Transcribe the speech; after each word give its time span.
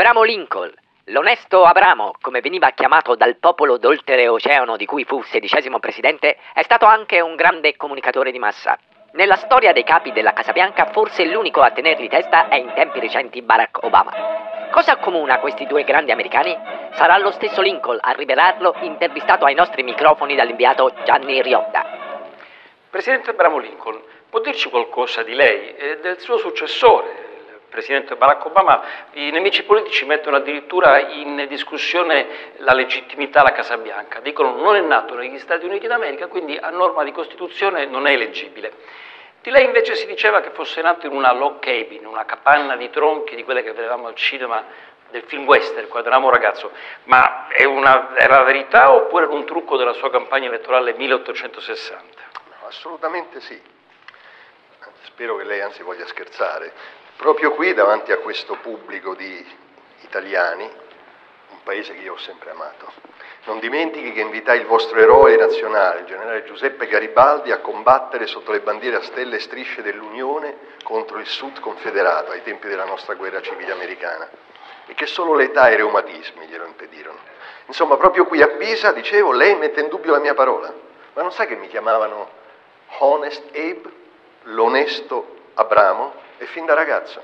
Abramo 0.00 0.22
Lincoln, 0.22 0.72
l'onesto 1.08 1.62
Abramo, 1.62 2.14
come 2.22 2.40
veniva 2.40 2.70
chiamato 2.70 3.16
dal 3.16 3.36
popolo 3.36 3.76
d'oltreoceano 3.76 4.78
di 4.78 4.86
cui 4.86 5.04
fu 5.04 5.20
sedicesimo 5.20 5.78
presidente, 5.78 6.38
è 6.54 6.62
stato 6.62 6.86
anche 6.86 7.20
un 7.20 7.34
grande 7.34 7.76
comunicatore 7.76 8.32
di 8.32 8.38
massa. 8.38 8.78
Nella 9.12 9.36
storia 9.36 9.74
dei 9.74 9.84
capi 9.84 10.10
della 10.12 10.32
Casa 10.32 10.52
Bianca, 10.52 10.86
forse 10.86 11.26
l'unico 11.26 11.60
a 11.60 11.72
tenerli 11.72 12.08
testa 12.08 12.48
è 12.48 12.54
in 12.54 12.72
tempi 12.74 12.98
recenti 12.98 13.42
Barack 13.42 13.82
Obama. 13.82 14.68
Cosa 14.70 14.92
accomuna 14.92 15.38
questi 15.38 15.66
due 15.66 15.84
grandi 15.84 16.12
americani? 16.12 16.56
Sarà 16.92 17.18
lo 17.18 17.30
stesso 17.32 17.60
Lincoln 17.60 17.98
a 18.00 18.12
rivelarlo, 18.12 18.76
intervistato 18.80 19.44
ai 19.44 19.54
nostri 19.54 19.82
microfoni 19.82 20.34
dall'inviato 20.34 20.94
Gianni 21.04 21.42
Riotta. 21.42 21.84
Presidente 22.88 23.28
Abramo 23.28 23.58
Lincoln, 23.58 24.00
può 24.30 24.40
dirci 24.40 24.70
qualcosa 24.70 25.22
di 25.22 25.34
lei 25.34 25.76
e 25.76 25.98
del 26.00 26.18
suo 26.20 26.38
successore, 26.38 27.29
Presidente 27.70 28.16
Barack 28.16 28.44
Obama, 28.44 28.82
i 29.12 29.30
nemici 29.30 29.62
politici 29.62 30.04
mettono 30.04 30.36
addirittura 30.36 30.98
in 31.08 31.46
discussione 31.48 32.26
la 32.58 32.74
legittimità 32.74 33.40
alla 33.40 33.52
Casa 33.52 33.78
Bianca. 33.78 34.20
Dicono 34.20 34.56
non 34.56 34.74
è 34.74 34.80
nato 34.80 35.14
negli 35.14 35.38
Stati 35.38 35.64
Uniti 35.64 35.86
d'America, 35.86 36.26
quindi 36.26 36.56
a 36.56 36.70
norma 36.70 37.04
di 37.04 37.12
Costituzione 37.12 37.86
non 37.86 38.06
è 38.06 38.12
eleggibile. 38.12 38.72
Di 39.40 39.50
lei 39.50 39.64
invece 39.64 39.94
si 39.94 40.06
diceva 40.06 40.40
che 40.40 40.50
fosse 40.50 40.82
nato 40.82 41.06
in 41.06 41.12
una 41.12 41.32
log 41.32 41.60
cabin, 41.60 42.04
una 42.04 42.26
capanna 42.26 42.76
di 42.76 42.90
tronchi 42.90 43.36
di 43.36 43.44
quelle 43.44 43.62
che 43.62 43.72
vedevamo 43.72 44.08
al 44.08 44.14
cinema 44.14 44.62
del 45.10 45.22
film 45.22 45.46
western 45.46 45.88
quando 45.88 46.08
eravamo 46.08 46.30
ragazzo, 46.30 46.70
ma 47.04 47.48
è, 47.48 47.64
una, 47.64 48.14
è 48.14 48.28
la 48.28 48.42
verità 48.42 48.92
oppure 48.92 49.26
un 49.26 49.44
trucco 49.46 49.76
della 49.76 49.92
sua 49.94 50.10
campagna 50.10 50.48
elettorale 50.48 50.92
1860? 50.94 52.22
No, 52.60 52.66
assolutamente 52.66 53.40
sì. 53.40 53.60
Spero 55.02 55.36
che 55.36 55.44
lei 55.44 55.60
anzi 55.60 55.82
voglia 55.82 56.06
scherzare. 56.06 56.72
Proprio 57.20 57.50
qui, 57.50 57.74
davanti 57.74 58.12
a 58.12 58.16
questo 58.16 58.56
pubblico 58.62 59.14
di 59.14 59.46
italiani, 60.00 60.64
un 60.64 61.62
paese 61.62 61.92
che 61.92 62.00
io 62.00 62.14
ho 62.14 62.18
sempre 62.18 62.48
amato, 62.48 62.90
non 63.44 63.58
dimentichi 63.58 64.12
che 64.12 64.22
invitai 64.22 64.60
il 64.60 64.64
vostro 64.64 64.98
eroe 64.98 65.36
nazionale, 65.36 66.00
il 66.00 66.06
generale 66.06 66.44
Giuseppe 66.44 66.86
Garibaldi, 66.86 67.52
a 67.52 67.58
combattere 67.58 68.26
sotto 68.26 68.52
le 68.52 68.60
bandiere 68.60 68.96
a 68.96 69.02
stelle 69.02 69.36
e 69.36 69.40
strisce 69.40 69.82
dell'Unione 69.82 70.78
contro 70.82 71.18
il 71.18 71.26
Sud 71.26 71.60
confederato 71.60 72.30
ai 72.30 72.42
tempi 72.42 72.68
della 72.68 72.86
nostra 72.86 73.12
guerra 73.12 73.42
civile 73.42 73.72
americana. 73.72 74.26
E 74.86 74.94
che 74.94 75.04
solo 75.04 75.34
l'età 75.34 75.68
e 75.68 75.74
i 75.74 75.76
reumatismi 75.76 76.46
glielo 76.46 76.64
impedirono. 76.64 77.18
Insomma, 77.66 77.98
proprio 77.98 78.24
qui 78.24 78.40
a 78.40 78.48
Pisa, 78.48 78.92
dicevo, 78.92 79.32
lei 79.32 79.56
mette 79.56 79.80
in 79.80 79.88
dubbio 79.88 80.12
la 80.12 80.20
mia 80.20 80.32
parola, 80.32 80.72
ma 81.12 81.20
non 81.20 81.32
sa 81.32 81.44
che 81.44 81.54
mi 81.54 81.68
chiamavano 81.68 82.30
Honest 83.00 83.42
Abe, 83.52 83.92
l'onesto 84.44 85.36
Abramo? 85.54 86.28
e 86.40 86.46
fin 86.46 86.64
da 86.64 86.74
ragazzo. 86.74 87.22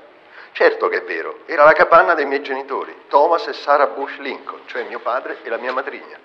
Certo 0.51 0.87
che 0.87 0.97
è 0.97 1.03
vero, 1.03 1.39
era 1.45 1.63
la 1.63 1.73
capanna 1.73 2.13
dei 2.13 2.25
miei 2.25 2.41
genitori, 2.41 2.95
Thomas 3.07 3.47
e 3.47 3.53
Sarah 3.53 3.87
Bush 3.87 4.17
Lincoln, 4.17 4.61
cioè 4.67 4.83
mio 4.83 4.99
padre 4.99 5.39
e 5.41 5.49
la 5.49 5.57
mia 5.57 5.73
madrigna. 5.73 6.17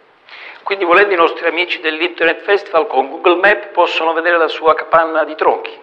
Quindi 0.63 0.85
volendo 0.85 1.13
i 1.13 1.17
nostri 1.17 1.47
amici 1.47 1.81
dell'Internet 1.81 2.43
Festival 2.43 2.87
con 2.87 3.09
Google 3.09 3.37
Maps 3.37 3.69
possono 3.73 4.13
vedere 4.13 4.37
la 4.37 4.49
sua 4.49 4.75
capanna 4.75 5.25
di 5.25 5.35
tronchi? 5.35 5.79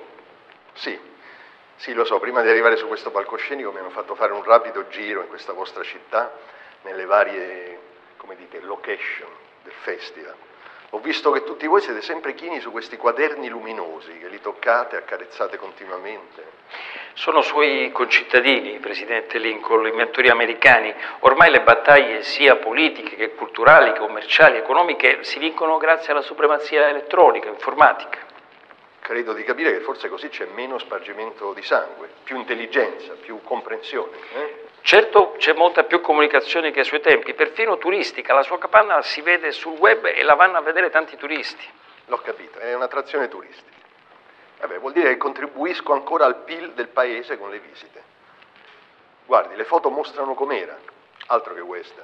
Sì, 0.74 0.98
sì 1.76 1.94
lo 1.94 2.06
so, 2.06 2.20
prima 2.20 2.42
di 2.42 2.50
arrivare 2.50 2.78
su 2.78 2.88
questo 2.88 3.12
palcoscenico 3.12 3.72
mi 3.72 3.80
hanno 3.80 3.90
fatto 3.90 4.16
fare 4.16 4.32
un 4.32 4.44
rapido 4.44 4.88
giro 4.88 5.22
in 5.22 5.28
questa 5.28 5.54
vostra 5.54 5.84
città, 5.84 6.32
nelle 6.84 7.06
varie, 7.06 7.80
come 8.18 8.36
dite, 8.36 8.60
location 8.62 9.30
del 9.64 9.74
festival. 9.82 10.36
Ho 10.92 11.00
visto 11.00 11.30
che 11.30 11.44
tutti 11.44 11.68
voi 11.68 11.82
siete 11.82 12.02
sempre 12.02 12.34
chini 12.34 12.60
su 12.60 12.72
questi 12.72 12.98
quaderni 12.98 13.48
luminosi, 13.48 14.18
che 14.18 14.28
li 14.28 14.42
toccate, 14.42 14.96
accarezzate 14.96 15.58
continuamente. 15.58 16.58
Sono 17.14 17.42
suoi 17.42 17.92
concittadini, 17.92 18.80
Presidente 18.80 19.38
Lincoln, 19.38 19.86
i 19.86 19.92
mentori 19.92 20.30
americani. 20.30 20.92
Ormai 21.20 21.52
le 21.52 21.62
battaglie 21.62 22.24
sia 22.24 22.56
politiche 22.56 23.16
che 23.16 23.36
culturali, 23.36 23.98
commerciali, 24.00 24.58
economiche 24.58 25.24
si 25.24 25.38
vincono 25.38 25.78
grazie 25.78 26.12
alla 26.12 26.22
supremazia 26.22 26.90
elettronica, 26.90 27.50
informatica. 27.50 28.26
Credo 29.00 29.34
di 29.34 29.44
capire 29.44 29.72
che 29.72 29.82
forse 29.82 30.10
così 30.10 30.30
c'è 30.30 30.46
meno 30.54 30.80
spargimento 30.80 31.54
di 31.54 31.62
sangue, 31.62 32.10
più 32.24 32.36
intelligenza, 32.36 33.14
più 33.14 33.42
comprensione. 33.44 34.18
Eh? 34.34 34.69
Certo 34.82 35.36
c'è 35.38 35.54
molta 35.54 35.84
più 35.84 36.02
comunicazione 36.02 36.72
che 36.72 36.80
ai 36.80 36.86
suoi 36.86 37.02
tempi, 37.02 37.34
perfino 37.34 37.78
turistica, 37.78 38.34
la 38.34 38.44
sua 38.44 38.58
capanna 38.58 39.02
si 39.02 39.22
vede 39.22 39.52
sul 39.52 39.78
web 39.78 40.06
e 40.06 40.24
la 40.24 40.36
vanno 40.36 40.58
a 40.58 40.62
vedere 40.62 40.90
tanti 40.90 41.16
turisti. 41.18 41.66
L'ho 42.06 42.18
capito, 42.18 42.58
è 42.60 42.74
un'attrazione 42.74 43.28
turistica. 43.28 43.78
Vabbè, 44.60 44.80
vuol 44.80 44.94
dire 44.94 45.10
che 45.10 45.18
contribuisco 45.18 45.94
ancora 45.94 46.26
al 46.26 46.38
PIL 46.38 46.72
del 46.74 46.88
paese 46.88 47.38
con 47.38 47.50
le 47.50 47.60
visite. 47.60 48.04
Guardi, 49.26 49.56
le 49.56 49.64
foto 49.64 49.90
mostrano 49.90 50.34
com'era, 50.34 50.78
altro 51.28 51.54
che 51.54 51.62
questa. 51.62 52.04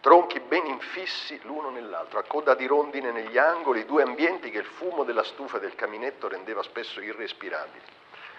Tronchi 0.00 0.38
ben 0.38 0.66
infissi 0.66 1.40
l'uno 1.44 1.70
nell'altro, 1.70 2.18
a 2.18 2.24
coda 2.24 2.54
di 2.54 2.66
rondine 2.66 3.10
negli 3.10 3.38
angoli, 3.38 3.86
due 3.86 4.02
ambienti 4.02 4.50
che 4.50 4.58
il 4.58 4.64
fumo 4.64 5.02
della 5.02 5.24
stufa 5.24 5.58
del 5.58 5.74
caminetto 5.74 6.28
rendeva 6.28 6.62
spesso 6.62 7.00
irrespirabili. 7.00 7.84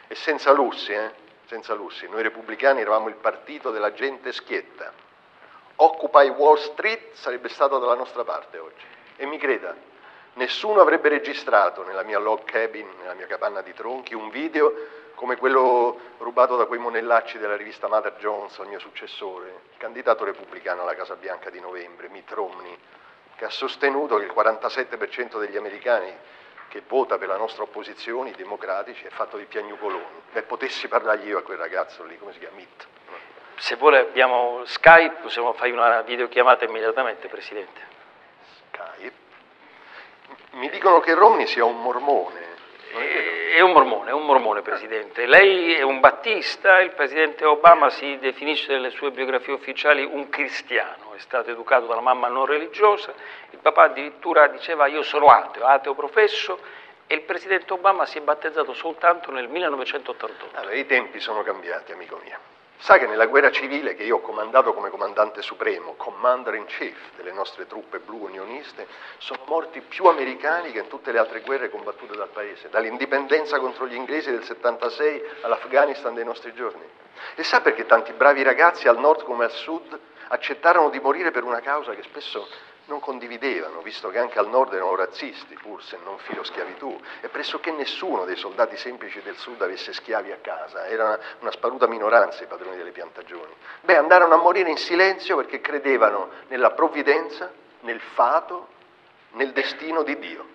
E 0.07 0.15
senza 0.15 0.51
lussi, 0.51 0.93
eh? 0.93 1.11
Senza 1.47 1.73
lussi. 1.73 2.07
Noi 2.07 2.23
repubblicani 2.23 2.81
eravamo 2.81 3.07
il 3.07 3.15
partito 3.15 3.71
della 3.71 3.93
gente 3.93 4.31
schietta. 4.31 4.91
Occupy 5.77 6.29
Wall 6.29 6.57
Street 6.57 7.13
sarebbe 7.13 7.49
stato 7.49 7.79
dalla 7.79 7.95
nostra 7.95 8.23
parte 8.23 8.57
oggi. 8.57 8.85
E 9.17 9.25
mi 9.25 9.37
creda, 9.37 9.75
nessuno 10.33 10.81
avrebbe 10.81 11.09
registrato 11.09 11.83
nella 11.83 12.03
mia 12.03 12.19
log 12.19 12.43
cabin, 12.43 12.87
nella 12.99 13.13
mia 13.13 13.27
capanna 13.27 13.61
di 13.61 13.73
tronchi, 13.73 14.13
un 14.13 14.29
video 14.29 14.73
come 15.15 15.37
quello 15.37 15.97
rubato 16.17 16.57
da 16.57 16.65
quei 16.65 16.79
monellacci 16.79 17.37
della 17.37 17.55
rivista 17.55 17.87
Mother 17.87 18.15
Jones 18.17 18.59
al 18.59 18.67
mio 18.67 18.79
successore, 18.79 19.47
il 19.47 19.77
candidato 19.77 20.25
repubblicano 20.25 20.81
alla 20.81 20.93
Casa 20.93 21.15
Bianca 21.15 21.49
di 21.49 21.59
novembre, 21.59 22.09
Mitt 22.09 22.29
Romney, 22.31 22.77
che 23.35 23.45
ha 23.45 23.49
sostenuto 23.49 24.17
che 24.17 24.25
il 24.25 24.33
47% 24.35 25.39
degli 25.39 25.57
americani 25.57 26.13
che 26.75 26.83
vota 26.85 27.17
per 27.17 27.29
la 27.29 27.37
nostra 27.37 27.63
opposizione, 27.63 28.31
i 28.31 28.35
democratici, 28.35 29.05
è 29.05 29.09
fatto 29.09 29.37
di 29.37 29.45
piagnucoloni. 29.45 30.23
E 30.33 30.41
potessi 30.41 30.89
parlargli 30.89 31.29
io 31.29 31.37
a 31.37 31.41
quel 31.41 31.57
ragazzo 31.57 32.03
lì, 32.03 32.17
come 32.17 32.33
si 32.33 32.39
chiama? 32.39 32.57
Mitt. 32.57 32.85
Se 33.55 33.77
vuole 33.77 33.99
abbiamo 33.99 34.65
Skype, 34.65 35.21
possiamo 35.21 35.53
fare 35.53 35.71
una 35.71 36.01
videochiamata 36.01 36.65
immediatamente, 36.65 37.29
Presidente. 37.29 37.79
Skype? 38.73 39.13
Mi 40.51 40.69
dicono 40.69 40.99
che 40.99 41.13
Romney 41.13 41.47
sia 41.47 41.63
un 41.63 41.81
mormone. 41.81 42.44
È 42.99 43.59
un 43.59 43.71
mormone, 43.71 44.09
è 44.09 44.13
un 44.13 44.25
mormone, 44.25 44.61
Presidente. 44.61 45.25
Lei 45.25 45.73
è 45.73 45.81
un 45.81 45.99
battista, 45.99 46.79
il 46.79 46.91
Presidente 46.91 47.43
Obama 47.43 47.89
si 47.89 48.17
definisce 48.19 48.71
nelle 48.71 48.89
sue 48.89 49.11
biografie 49.11 49.53
ufficiali 49.53 50.03
un 50.03 50.29
cristiano, 50.29 51.13
è 51.13 51.19
stato 51.19 51.51
educato 51.51 51.85
da 51.87 51.93
una 51.93 52.01
mamma 52.01 52.27
non 52.27 52.45
religiosa, 52.45 53.13
il 53.49 53.59
papà 53.59 53.83
addirittura 53.83 54.47
diceva 54.47 54.87
io 54.87 55.03
sono 55.03 55.27
ateo, 55.27 55.65
ateo 55.65 55.93
professo, 55.93 56.59
e 57.07 57.15
il 57.15 57.21
Presidente 57.21 57.73
Obama 57.73 58.05
si 58.05 58.17
è 58.17 58.21
battezzato 58.21 58.73
soltanto 58.73 59.29
nel 59.31 59.47
1988. 59.47 60.49
Allora, 60.53 60.73
i 60.73 60.85
tempi 60.85 61.19
sono 61.19 61.43
cambiati, 61.43 61.91
amico 61.91 62.19
mio. 62.23 62.54
Sa 62.77 62.97
che 62.97 63.07
nella 63.07 63.25
guerra 63.25 63.51
civile 63.51 63.95
che 63.95 64.03
io 64.03 64.17
ho 64.17 64.21
comandato 64.21 64.73
come 64.73 64.89
comandante 64.89 65.41
supremo, 65.41 65.93
commander 65.95 66.55
in 66.55 66.65
chief 66.65 66.95
delle 67.15 67.31
nostre 67.31 67.65
truppe 67.67 67.99
blu 67.99 68.23
unioniste, 68.23 68.87
sono 69.17 69.41
morti 69.45 69.81
più 69.81 70.05
americani 70.05 70.71
che 70.71 70.79
in 70.79 70.87
tutte 70.87 71.11
le 71.11 71.19
altre 71.19 71.41
guerre 71.41 71.69
combattute 71.69 72.15
dal 72.15 72.29
paese, 72.29 72.69
dall'indipendenza 72.69 73.59
contro 73.59 73.87
gli 73.87 73.95
inglesi 73.95 74.29
del 74.29 74.43
76 74.43 75.23
all'Afghanistan 75.41 76.13
dei 76.13 76.25
nostri 76.25 76.53
giorni. 76.53 76.83
E 77.35 77.43
sa 77.43 77.61
perché 77.61 77.85
tanti 77.85 78.11
bravi 78.11 78.43
ragazzi 78.43 78.87
al 78.87 78.99
nord 78.99 79.23
come 79.23 79.45
al 79.45 79.51
sud 79.51 79.97
accettarono 80.27 80.89
di 80.89 80.99
morire 80.99 81.31
per 81.31 81.43
una 81.43 81.61
causa 81.61 81.93
che 81.93 82.03
spesso 82.03 82.47
non 82.85 82.99
condividevano, 82.99 83.81
visto 83.81 84.09
che 84.09 84.19
anche 84.19 84.39
al 84.39 84.47
nord 84.47 84.73
erano 84.73 84.95
razzisti, 84.95 85.57
pur 85.61 85.83
se 85.83 85.97
non 86.03 86.17
filo 86.19 86.43
schiavitù, 86.43 86.99
e 87.21 87.29
pressoché 87.29 87.71
nessuno 87.71 88.25
dei 88.25 88.35
soldati 88.35 88.77
semplici 88.77 89.21
del 89.21 89.37
sud 89.37 89.61
avesse 89.61 89.93
schiavi 89.93 90.31
a 90.31 90.37
casa, 90.37 90.85
era 90.87 91.05
una, 91.05 91.19
una 91.39 91.51
sparuta 91.51 91.87
minoranza 91.87 92.43
i 92.43 92.47
padroni 92.47 92.77
delle 92.77 92.91
piantagioni. 92.91 93.53
Beh, 93.81 93.97
andarono 93.97 94.35
a 94.35 94.37
morire 94.37 94.69
in 94.69 94.77
silenzio 94.77 95.35
perché 95.35 95.61
credevano 95.61 96.29
nella 96.47 96.71
provvidenza, 96.71 97.51
nel 97.81 97.99
fato, 97.99 98.67
nel 99.31 99.51
destino 99.51 100.03
di 100.03 100.17
Dio. 100.19 100.53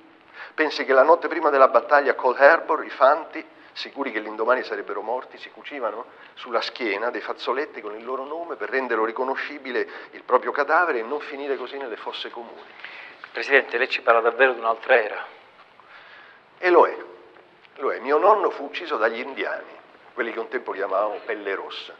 Pensi 0.55 0.85
che 0.85 0.93
la 0.93 1.03
notte 1.03 1.29
prima 1.29 1.51
della 1.51 1.69
battaglia 1.69 2.13
a 2.13 2.15
Cold 2.15 2.41
Harbor 2.41 2.85
i 2.85 2.91
fanti 2.91 3.45
sicuri 3.73 4.11
che 4.13 4.21
l'indomani 4.21 4.63
sarebbero 4.63 5.03
morti, 5.03 5.39
si 5.39 5.51
cucivano 5.51 6.07
sulla 6.35 6.61
schiena 6.61 7.11
dei 7.11 7.21
fazzoletti 7.21 7.81
con 7.81 7.97
il 7.97 8.05
loro 8.05 8.25
nome 8.25 8.57
per 8.57 8.71
renderlo 8.71 9.05
riconoscibile 9.05 9.89
il 10.11 10.23
proprio 10.23 10.53
cadavere 10.53 11.01
e 11.01 11.03
non 11.03 11.21
finire 11.21 11.57
così 11.57 11.77
nelle 11.77 11.97
fosse 11.97 12.31
comuni. 12.31 12.63
Presidente, 13.33 13.79
lei 13.79 13.89
ci 13.89 14.03
parla 14.03 14.21
davvero 14.21 14.53
di 14.53 14.59
un'altra 14.59 15.01
era. 15.01 15.27
E 16.59 16.71
lo 16.71 16.87
è, 16.87 16.97
lo 17.77 17.93
è. 17.93 17.99
Mio 18.01 18.19
nonno 18.19 18.51
fu 18.51 18.65
ucciso 18.65 18.97
dagli 18.97 19.21
indiani, 19.21 19.79
quelli 20.13 20.33
che 20.33 20.41
un 20.41 20.49
tempo 20.49 20.73
chiamavamo 20.73 21.21
pelle 21.25 21.55
rossa, 21.55 21.95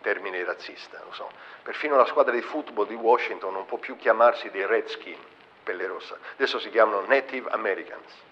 termine 0.00 0.42
razzista, 0.44 1.00
lo 1.04 1.12
so. 1.12 1.30
Perfino 1.62 1.96
la 1.96 2.06
squadra 2.06 2.32
di 2.32 2.42
football 2.42 2.86
di 2.86 2.94
Washington 2.94 3.52
non 3.52 3.66
può 3.66 3.78
più 3.78 3.96
chiamarsi 3.96 4.50
dei 4.50 4.66
Redskin, 4.66 5.18
pelle 5.62 5.86
rossa, 5.86 6.18
adesso 6.32 6.58
si 6.58 6.70
chiamano 6.70 7.06
Native 7.06 7.50
Americans 7.50 8.28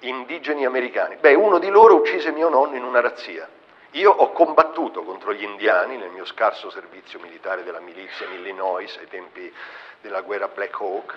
indigeni 0.00 0.64
americani. 0.64 1.16
Beh, 1.16 1.34
uno 1.34 1.58
di 1.58 1.68
loro 1.68 1.96
uccise 1.96 2.30
mio 2.30 2.48
nonno 2.48 2.76
in 2.76 2.84
una 2.84 3.00
razzia 3.00 3.48
Io 3.92 4.10
ho 4.10 4.32
combattuto 4.32 5.02
contro 5.02 5.32
gli 5.32 5.42
indiani 5.42 5.96
nel 5.96 6.10
mio 6.10 6.24
scarso 6.24 6.70
servizio 6.70 7.18
militare 7.20 7.64
della 7.64 7.80
milizia 7.80 8.26
in 8.26 8.34
Illinois 8.34 8.96
ai 8.98 9.08
tempi 9.08 9.52
della 10.00 10.20
guerra 10.20 10.48
Black 10.48 10.78
Hawk. 10.78 11.16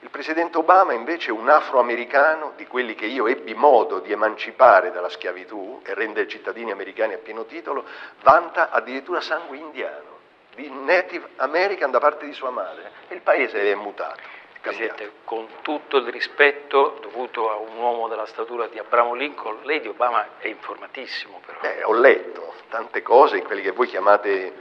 Il 0.00 0.10
presidente 0.10 0.58
Obama 0.58 0.92
invece 0.92 1.30
è 1.30 1.32
un 1.32 1.48
afroamericano 1.48 2.52
di 2.56 2.66
quelli 2.66 2.94
che 2.94 3.06
io 3.06 3.26
ebbi 3.26 3.54
modo 3.54 4.00
di 4.00 4.12
emancipare 4.12 4.92
dalla 4.92 5.08
schiavitù 5.08 5.80
e 5.84 5.94
rendere 5.94 6.28
cittadini 6.28 6.70
americani 6.70 7.14
a 7.14 7.18
pieno 7.18 7.46
titolo, 7.46 7.84
vanta 8.22 8.70
addirittura 8.70 9.20
sangue 9.20 9.56
indiano, 9.56 10.18
di 10.54 10.70
Native 10.70 11.30
American 11.36 11.90
da 11.90 12.00
parte 12.00 12.26
di 12.26 12.32
sua 12.32 12.50
madre. 12.50 12.92
E 13.08 13.14
il 13.14 13.22
paese 13.22 13.60
è 13.60 13.74
mutato. 13.74 14.20
Presidente, 14.64 15.12
con 15.24 15.46
tutto 15.60 15.98
il 15.98 16.10
rispetto 16.10 16.96
dovuto 17.02 17.50
a 17.50 17.56
un 17.56 17.76
uomo 17.76 18.08
della 18.08 18.24
statura 18.24 18.66
di 18.66 18.78
Abramo 18.78 19.12
Lincoln, 19.12 19.60
lei 19.64 19.82
di 19.82 19.88
Obama 19.88 20.38
è 20.38 20.46
informatissimo 20.46 21.42
però. 21.44 21.58
Beh, 21.60 21.82
ho 21.82 21.92
letto 21.92 22.54
tante 22.70 23.02
cose 23.02 23.36
in 23.36 23.44
quelli 23.44 23.60
che 23.60 23.72
voi 23.72 23.86
chiamate 23.86 24.52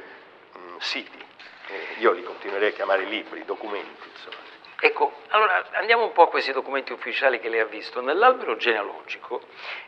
mh, 0.52 0.78
siti, 0.80 1.26
eh, 1.68 2.00
io 2.00 2.12
li 2.12 2.22
continuerei 2.22 2.72
a 2.72 2.74
chiamare 2.74 3.06
libri, 3.06 3.46
documenti, 3.46 4.10
insomma. 4.12 4.36
Ecco, 4.82 5.14
allora 5.30 5.66
andiamo 5.72 6.04
un 6.04 6.12
po' 6.12 6.24
a 6.24 6.28
questi 6.28 6.52
documenti 6.52 6.92
ufficiali 6.92 7.40
che 7.40 7.48
lei 7.48 7.62
ha 7.62 7.66
visto. 7.66 8.02
Nell'albero 8.02 8.58
genealogico 8.58 9.40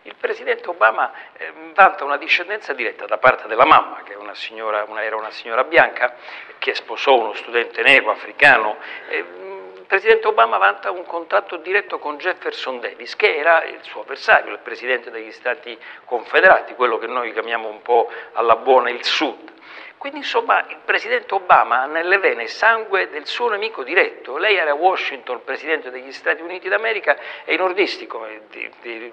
il 0.04 0.16
presidente 0.16 0.70
Obama 0.70 1.12
eh, 1.34 1.52
vanta 1.74 2.06
una 2.06 2.16
discendenza 2.16 2.72
diretta 2.72 3.06
da 3.06 3.18
parte 3.18 3.50
della 3.50 3.66
mamma, 3.66 4.04
che 4.04 4.14
una 4.14 4.34
signora, 4.34 4.86
una, 4.88 5.04
era 5.04 5.18
una 5.18 5.32
signora 5.32 5.66
bianca, 5.66 6.16
che 6.58 6.74
sposò 6.74 7.18
uno 7.18 7.34
studente 7.34 7.82
nero 7.82 8.12
africano. 8.12 8.78
Eh, 9.10 9.55
il 9.86 9.92
presidente 9.92 10.26
Obama 10.26 10.58
vanta 10.58 10.90
un 10.90 11.06
contratto 11.06 11.58
diretto 11.58 12.00
con 12.00 12.18
Jefferson 12.18 12.80
Davis, 12.80 13.16
che 13.16 13.38
era 13.38 13.64
il 13.66 13.78
suo 13.82 14.02
avversario, 14.02 14.52
il 14.52 14.58
presidente 14.58 15.12
degli 15.12 15.32
Stati 15.32 15.78
Confederati, 16.06 16.74
quello 16.74 16.98
che 16.98 17.06
noi 17.06 17.32
chiamiamo 17.32 17.70
un 17.70 17.84
po' 17.84 18.10
alla 18.34 18.56
buona 18.56 18.90
il 18.90 19.06
Sud. 19.06 19.54
Quindi 20.00 20.18
insomma 20.20 20.66
il 20.70 20.80
presidente 20.84 21.36
Obama 21.36 21.82
ha 21.82 21.86
nelle 21.86 22.18
vene 22.18 22.48
sangue 22.48 23.12
del 23.12 23.28
suo 23.28 23.48
nemico 23.50 23.84
diretto. 23.84 24.38
Lei 24.38 24.56
era 24.56 24.74
Washington, 24.74 25.44
presidente 25.44 25.92
degli 25.92 26.12
Stati 26.12 26.42
Uniti 26.42 26.68
d'America, 26.68 27.16
e 27.44 27.54
i 27.54 27.58
nordisti, 27.58 28.08
come 28.08 28.42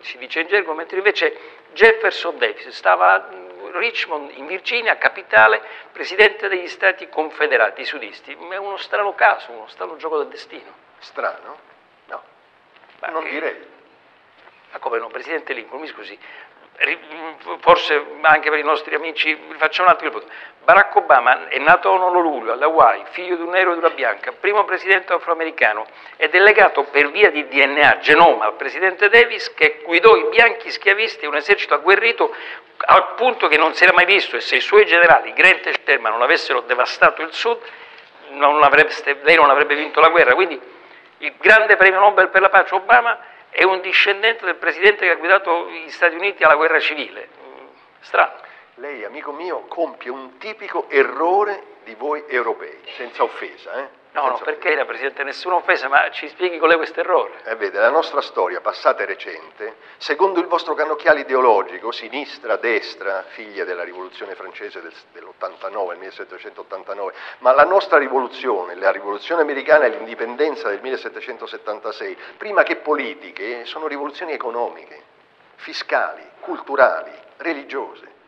si 0.00 0.16
dice 0.16 0.40
in 0.40 0.46
gergo, 0.46 0.72
mentre 0.72 0.96
invece 0.96 1.36
Jefferson 1.74 2.38
Davis 2.38 2.66
stava 2.68 3.28
Richmond 3.78 4.30
in 4.36 4.46
Virginia, 4.46 4.96
capitale, 4.96 5.62
presidente 5.92 6.48
degli 6.48 6.68
Stati 6.68 7.08
Confederati 7.08 7.84
sudisti. 7.84 8.32
È 8.32 8.56
uno 8.56 8.76
strano 8.76 9.14
caso, 9.14 9.52
uno 9.52 9.66
strano 9.68 9.96
gioco 9.96 10.18
del 10.18 10.28
destino. 10.28 10.72
Strano? 10.98 11.58
No, 12.06 12.22
Ma 13.00 13.08
non 13.08 13.24
che... 13.24 13.30
direi. 13.30 13.70
Ma 14.72 14.78
come 14.78 14.98
no, 14.98 15.08
presidente 15.08 15.52
Lincoln, 15.52 15.80
mi 15.80 15.86
scusi, 15.88 16.18
forse 17.60 18.04
anche 18.22 18.50
per 18.50 18.58
i 18.58 18.64
nostri 18.64 18.94
amici, 18.94 19.38
facciamo 19.56 19.88
un 19.88 19.94
altro. 19.94 20.22
Barack 20.64 20.94
Obama 20.94 21.48
è 21.48 21.58
nato 21.58 21.88
a 21.88 21.92
Honolulu, 21.92 22.50
alle 22.50 22.64
Hawaii, 22.64 23.02
figlio 23.10 23.34
di 23.34 23.42
un 23.42 23.50
nero 23.50 23.70
e 23.70 23.72
di 23.74 23.78
una 23.80 23.90
bianca, 23.90 24.32
primo 24.32 24.64
presidente 24.64 25.12
afroamericano 25.12 25.86
ed 26.16 26.34
è 26.34 26.38
legato 26.38 26.84
per 26.84 27.10
via 27.10 27.30
di 27.30 27.48
DNA, 27.48 27.98
genoma, 27.98 28.44
al 28.44 28.54
presidente 28.54 29.08
Davis 29.08 29.52
che 29.54 29.80
guidò 29.84 30.14
i 30.14 30.28
bianchi 30.30 30.70
schiavisti 30.70 31.26
un 31.26 31.34
esercito 31.34 31.74
agguerrito 31.74 32.32
al 32.84 33.14
punto 33.14 33.48
che 33.48 33.56
non 33.56 33.74
si 33.74 33.82
era 33.82 33.92
mai 33.92 34.04
visto 34.04 34.36
e 34.36 34.40
se 34.40 34.56
i 34.56 34.60
suoi 34.60 34.86
generali, 34.86 35.32
Grant 35.32 35.66
e 35.66 35.74
Sherman, 35.84 36.12
non 36.12 36.22
avessero 36.22 36.60
devastato 36.60 37.22
il 37.22 37.32
sud, 37.32 37.58
non 38.30 38.58
lei 38.60 39.36
non 39.36 39.50
avrebbe 39.50 39.74
vinto 39.74 40.00
la 40.00 40.08
guerra. 40.08 40.34
Quindi 40.34 40.60
il 41.18 41.34
grande 41.38 41.76
premio 41.76 42.00
Nobel 42.00 42.28
per 42.28 42.40
la 42.40 42.48
pace 42.48 42.74
Obama 42.74 43.18
è 43.52 43.64
un 43.64 43.82
discendente 43.82 44.46
del 44.46 44.56
presidente 44.56 45.04
che 45.04 45.10
ha 45.10 45.16
guidato 45.16 45.68
gli 45.68 45.90
Stati 45.90 46.14
Uniti 46.14 46.42
alla 46.42 46.56
guerra 46.56 46.80
civile. 46.80 47.28
Strano. 48.00 48.40
Lei, 48.76 49.04
amico 49.04 49.32
mio, 49.32 49.66
compie 49.68 50.10
un 50.10 50.38
tipico 50.38 50.88
errore 50.88 51.62
di 51.84 51.94
voi 51.94 52.24
europei, 52.28 52.80
senza 52.96 53.22
offesa, 53.22 53.72
eh? 53.74 54.00
No, 54.14 54.28
no, 54.28 54.38
perché 54.44 54.72
era 54.72 54.84
Presidente, 54.84 55.24
nessuna 55.24 55.54
offesa, 55.54 55.88
ma 55.88 56.10
ci 56.10 56.28
spieghi 56.28 56.58
qual 56.58 56.72
è 56.72 56.76
questo 56.76 57.00
errore? 57.00 57.40
Eh, 57.44 57.56
vede, 57.56 57.78
la 57.78 57.88
nostra 57.88 58.20
storia, 58.20 58.60
passata 58.60 59.02
e 59.02 59.06
recente, 59.06 59.76
secondo 59.96 60.38
il 60.38 60.48
vostro 60.48 60.74
cannocchiale 60.74 61.20
ideologico, 61.20 61.90
sinistra, 61.92 62.56
destra, 62.56 63.24
figlia 63.28 63.64
della 63.64 63.84
rivoluzione 63.84 64.34
francese 64.34 64.82
del, 64.82 64.92
dell'89, 65.12 65.96
1789, 65.96 67.12
ma 67.38 67.54
la 67.54 67.64
nostra 67.64 67.96
rivoluzione, 67.96 68.74
la 68.74 68.90
rivoluzione 68.90 69.40
americana 69.40 69.86
e 69.86 69.88
l'indipendenza 69.88 70.68
del 70.68 70.82
1776, 70.82 72.16
prima 72.36 72.64
che 72.64 72.76
politiche, 72.76 73.64
sono 73.64 73.86
rivoluzioni 73.86 74.32
economiche, 74.32 75.02
fiscali, 75.54 76.22
culturali, 76.40 77.12
religiose. 77.38 78.20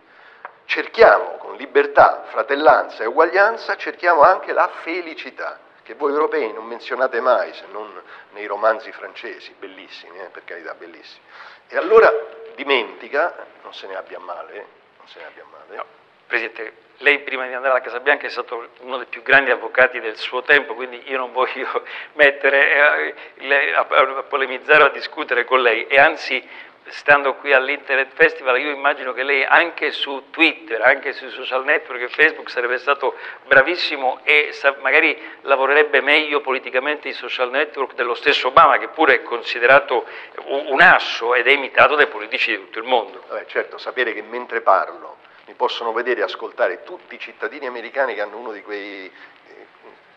Cerchiamo 0.74 1.36
con 1.36 1.54
libertà, 1.54 2.24
fratellanza 2.30 3.04
e 3.04 3.06
uguaglianza, 3.06 3.76
cerchiamo 3.76 4.22
anche 4.22 4.52
la 4.52 4.68
felicità 4.82 5.60
che 5.84 5.94
voi 5.94 6.10
europei 6.10 6.52
non 6.52 6.64
menzionate 6.64 7.20
mai 7.20 7.54
se 7.54 7.66
non 7.70 7.88
nei 8.32 8.46
romanzi 8.46 8.90
francesi, 8.90 9.54
bellissimi, 9.56 10.18
eh, 10.18 10.30
per 10.32 10.42
carità, 10.42 10.74
bellissimi. 10.74 11.24
E 11.68 11.76
allora 11.76 12.12
dimentica, 12.56 13.46
non 13.62 13.72
se 13.72 13.86
ne 13.86 13.94
abbia 13.94 14.18
male, 14.18 14.66
non 14.98 15.06
se 15.06 15.20
ne 15.20 15.26
abbia 15.26 15.44
male. 15.48 15.76
No. 15.76 15.84
Presidente, 16.26 16.72
lei 16.96 17.20
prima 17.20 17.46
di 17.46 17.54
andare 17.54 17.74
alla 17.74 17.84
Casa 17.84 18.00
Bianca 18.00 18.26
è 18.26 18.30
stato 18.30 18.70
uno 18.80 18.96
dei 18.96 19.06
più 19.06 19.22
grandi 19.22 19.52
avvocati 19.52 20.00
del 20.00 20.16
suo 20.16 20.42
tempo, 20.42 20.74
quindi 20.74 21.08
io 21.08 21.18
non 21.18 21.30
voglio 21.30 21.84
mettere 22.14 23.14
eh, 23.36 23.74
a, 23.74 23.86
a 23.88 24.22
polemizzare 24.24 24.82
o 24.82 24.86
a 24.86 24.90
discutere 24.90 25.44
con 25.44 25.62
lei 25.62 25.86
e 25.86 26.00
anzi 26.00 26.44
stando 26.88 27.34
qui 27.36 27.52
all'Internet 27.52 28.12
Festival, 28.14 28.58
io 28.60 28.70
immagino 28.70 29.12
che 29.12 29.22
lei 29.22 29.44
anche 29.44 29.90
su 29.90 30.30
Twitter, 30.30 30.82
anche 30.82 31.12
sui 31.12 31.30
social 31.30 31.64
network 31.64 32.02
e 32.02 32.08
Facebook 32.08 32.50
sarebbe 32.50 32.78
stato 32.78 33.16
bravissimo 33.46 34.20
e 34.22 34.50
magari 34.80 35.18
lavorerebbe 35.42 36.00
meglio 36.00 36.40
politicamente 36.40 37.08
i 37.08 37.12
social 37.12 37.50
network 37.50 37.94
dello 37.94 38.14
stesso 38.14 38.48
Obama, 38.48 38.78
che 38.78 38.88
pure 38.88 39.14
è 39.14 39.22
considerato 39.22 40.06
un 40.44 40.80
asso 40.80 41.34
ed 41.34 41.46
è 41.46 41.52
imitato 41.52 41.94
dai 41.94 42.08
politici 42.08 42.50
di 42.50 42.58
tutto 42.58 42.78
il 42.78 42.84
mondo. 42.84 43.24
Vabbè, 43.28 43.46
certo, 43.46 43.78
sapere 43.78 44.12
che 44.12 44.22
mentre 44.22 44.60
parlo 44.60 45.18
mi 45.46 45.54
possono 45.54 45.92
vedere 45.92 46.20
e 46.20 46.24
ascoltare 46.24 46.82
tutti 46.84 47.14
i 47.14 47.18
cittadini 47.18 47.66
americani 47.66 48.14
che 48.14 48.22
hanno 48.22 48.38
uno 48.38 48.52
di 48.52 48.62
quei 48.62 49.04
eh, 49.04 49.66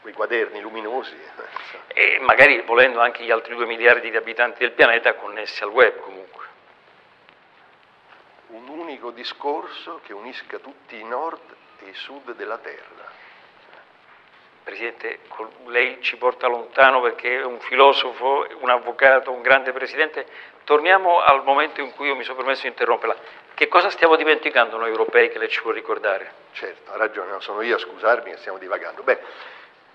quei 0.02 0.14
quaderni 0.14 0.62
luminosi. 0.62 1.16
E 1.88 2.18
magari 2.22 2.62
volendo 2.62 3.00
anche 3.02 3.24
gli 3.24 3.32
altri 3.32 3.56
due 3.56 3.66
miliardi 3.66 4.10
di 4.10 4.16
abitanti 4.16 4.60
del 4.60 4.72
pianeta 4.72 5.16
connessi 5.16 5.64
al 5.64 5.70
web 5.70 6.00
comunque 6.00 6.37
un 6.37 6.37
unico 8.88 9.12
discorso 9.12 10.00
che 10.04 10.14
unisca 10.14 10.60
tutti 10.60 10.98
i 10.98 11.04
nord 11.04 11.42
e 11.80 11.90
i 11.90 11.94
sud 11.94 12.34
della 12.36 12.58
terra. 12.58 13.16
Presidente, 14.64 15.20
lei 15.66 16.02
ci 16.02 16.16
porta 16.16 16.48
lontano 16.48 17.02
perché 17.02 17.40
è 17.40 17.44
un 17.44 17.60
filosofo, 17.60 18.48
un 18.62 18.70
avvocato, 18.70 19.32
un 19.32 19.42
grande 19.42 19.74
presidente. 19.74 20.26
Torniamo 20.64 21.20
al 21.20 21.44
momento 21.44 21.82
in 21.82 21.94
cui 21.94 22.08
io 22.08 22.16
mi 22.16 22.24
sono 22.24 22.38
permesso 22.38 22.62
di 22.62 22.70
interromperla. 22.70 23.16
Che 23.54 23.68
cosa 23.68 23.90
stiamo 23.90 24.16
dimenticando 24.16 24.78
noi 24.78 24.90
europei 24.90 25.30
che 25.30 25.38
lei 25.38 25.50
ci 25.50 25.62
può 25.62 25.72
ricordare? 25.72 26.34
Certo, 26.54 26.92
ha 26.92 26.98
ragione, 26.98 27.30
non 27.30 27.42
sono 27.42 27.62
io 27.62 27.76
a 27.76 27.80
scusarmi 27.80 28.32
che 28.32 28.38
stiamo 28.38 28.58
divagando. 28.58 29.04
Beh, 29.04 29.20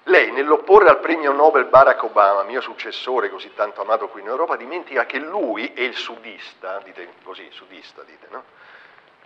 lei, 0.04 0.32
nell'opporre 0.32 0.88
al 0.88 1.00
premio 1.00 1.32
Nobel 1.32 1.64
Barack 1.64 2.02
Obama, 2.02 2.42
mio 2.42 2.60
successore 2.60 3.30
così 3.30 3.54
tanto 3.54 3.80
amato 3.80 4.08
qui 4.08 4.20
in 4.20 4.26
Europa, 4.26 4.56
dimentica 4.56 5.06
che 5.06 5.18
lui 5.18 5.72
è 5.74 5.80
il 5.80 5.94
sudista, 5.94 6.80
dite 6.84 7.14
così, 7.22 7.48
sudista 7.52 8.02
dite, 8.02 8.26
no? 8.30 8.44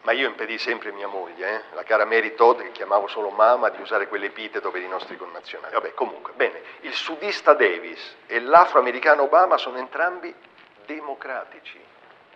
Ma 0.07 0.13
io 0.13 0.29
impedì 0.29 0.57
sempre 0.57 0.93
mia 0.93 1.09
moglie, 1.09 1.49
eh? 1.53 1.75
la 1.75 1.83
cara 1.83 2.05
Mary 2.05 2.37
Todd, 2.37 2.61
che 2.61 2.71
chiamavo 2.71 3.09
solo 3.09 3.31
mamma, 3.31 3.71
di 3.71 3.81
usare 3.81 4.07
quell'epiteto 4.07 4.71
per 4.71 4.81
i 4.81 4.87
nostri 4.87 5.17
connazionali. 5.17 5.75
Vabbè, 5.75 5.95
comunque, 5.95 6.33
bene, 6.37 6.63
il 6.83 6.95
sudista 6.95 7.55
Davis 7.55 8.15
e 8.27 8.39
l'afroamericano 8.39 9.25
Obama 9.25 9.57
sono 9.57 9.79
entrambi 9.79 10.33
democratici, 10.87 11.81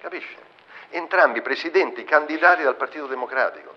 capisce? 0.01 0.49
Entrambi 0.89 1.43
presidenti 1.43 2.03
candidati 2.03 2.65
dal 2.65 2.75
Partito 2.75 3.07
Democratico 3.07 3.77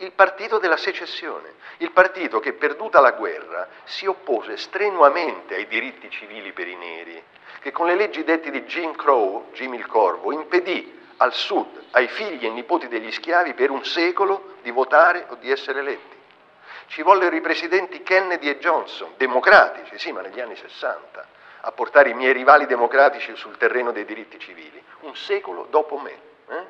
il 0.00 0.12
partito 0.12 0.58
della 0.58 0.76
secessione, 0.76 1.54
il 1.78 1.90
partito 1.90 2.38
che 2.38 2.52
perduta 2.52 3.00
la 3.00 3.12
guerra 3.12 3.68
si 3.82 4.06
oppose 4.06 4.56
strenuamente 4.56 5.56
ai 5.56 5.66
diritti 5.66 6.08
civili 6.08 6.52
per 6.52 6.68
i 6.68 6.76
neri, 6.76 7.20
che 7.60 7.72
con 7.72 7.86
le 7.86 7.96
leggi 7.96 8.22
dette 8.22 8.50
di 8.50 8.62
Jim 8.62 8.94
Crow, 8.94 9.50
Jim 9.52 9.74
il 9.74 9.86
Corvo, 9.86 10.30
impedì 10.30 10.97
al 11.18 11.34
sud, 11.34 11.84
ai 11.92 12.08
figli 12.08 12.46
e 12.46 12.50
nipoti 12.50 12.88
degli 12.88 13.10
schiavi 13.10 13.54
per 13.54 13.70
un 13.70 13.84
secolo 13.84 14.54
di 14.62 14.70
votare 14.70 15.26
o 15.28 15.36
di 15.36 15.50
essere 15.50 15.80
eletti. 15.80 16.16
Ci 16.86 17.02
vollero 17.02 17.36
i 17.36 17.40
presidenti 17.40 18.02
Kennedy 18.02 18.48
e 18.48 18.58
Johnson, 18.58 19.12
democratici, 19.16 19.98
sì, 19.98 20.12
ma 20.12 20.22
negli 20.22 20.40
anni 20.40 20.56
60, 20.56 21.26
a 21.60 21.72
portare 21.72 22.10
i 22.10 22.14
miei 22.14 22.32
rivali 22.32 22.66
democratici 22.66 23.34
sul 23.36 23.56
terreno 23.56 23.92
dei 23.92 24.04
diritti 24.04 24.38
civili, 24.38 24.82
un 25.00 25.14
secolo 25.14 25.66
dopo 25.68 25.98
me. 25.98 26.20
Eh? 26.48 26.64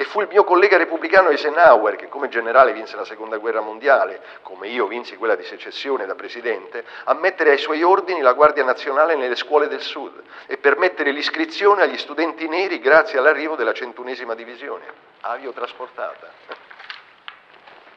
E 0.00 0.04
fu 0.04 0.22
il 0.22 0.28
mio 0.28 0.44
collega 0.44 0.78
repubblicano 0.78 1.28
Eisenhower, 1.28 1.94
che 1.96 2.08
come 2.08 2.30
generale 2.30 2.72
vinse 2.72 2.96
la 2.96 3.04
seconda 3.04 3.36
guerra 3.36 3.60
mondiale, 3.60 4.22
come 4.40 4.68
io 4.68 4.86
vinsi 4.86 5.14
quella 5.18 5.34
di 5.34 5.44
secessione 5.44 6.06
da 6.06 6.14
presidente, 6.14 6.82
a 7.04 7.12
mettere 7.12 7.50
ai 7.50 7.58
suoi 7.58 7.82
ordini 7.82 8.22
la 8.22 8.32
Guardia 8.32 8.64
Nazionale 8.64 9.14
nelle 9.14 9.36
scuole 9.36 9.68
del 9.68 9.82
Sud 9.82 10.22
e 10.46 10.56
permettere 10.56 11.10
l'iscrizione 11.10 11.82
agli 11.82 11.98
studenti 11.98 12.48
neri 12.48 12.80
grazie 12.80 13.18
all'arrivo 13.18 13.56
della 13.56 13.74
centunesima 13.74 14.34
divisione, 14.34 14.86
aviotrasportata. 15.20 16.32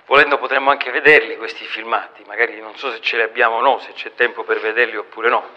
Volendo 0.06 0.38
potremmo 0.40 0.72
anche 0.72 0.92
vederli 0.92 1.38
questi 1.38 1.64
filmati, 1.64 2.26
magari 2.28 2.60
non 2.60 2.76
so 2.76 2.92
se 2.92 3.00
ce 3.00 3.16
li 3.16 3.24
abbiamo 3.24 3.56
o 3.56 3.62
no, 3.62 3.80
se 3.80 3.94
c'è 3.94 4.14
tempo 4.14 4.44
per 4.44 4.60
vederli 4.60 4.98
oppure 4.98 5.30
no. 5.30 5.48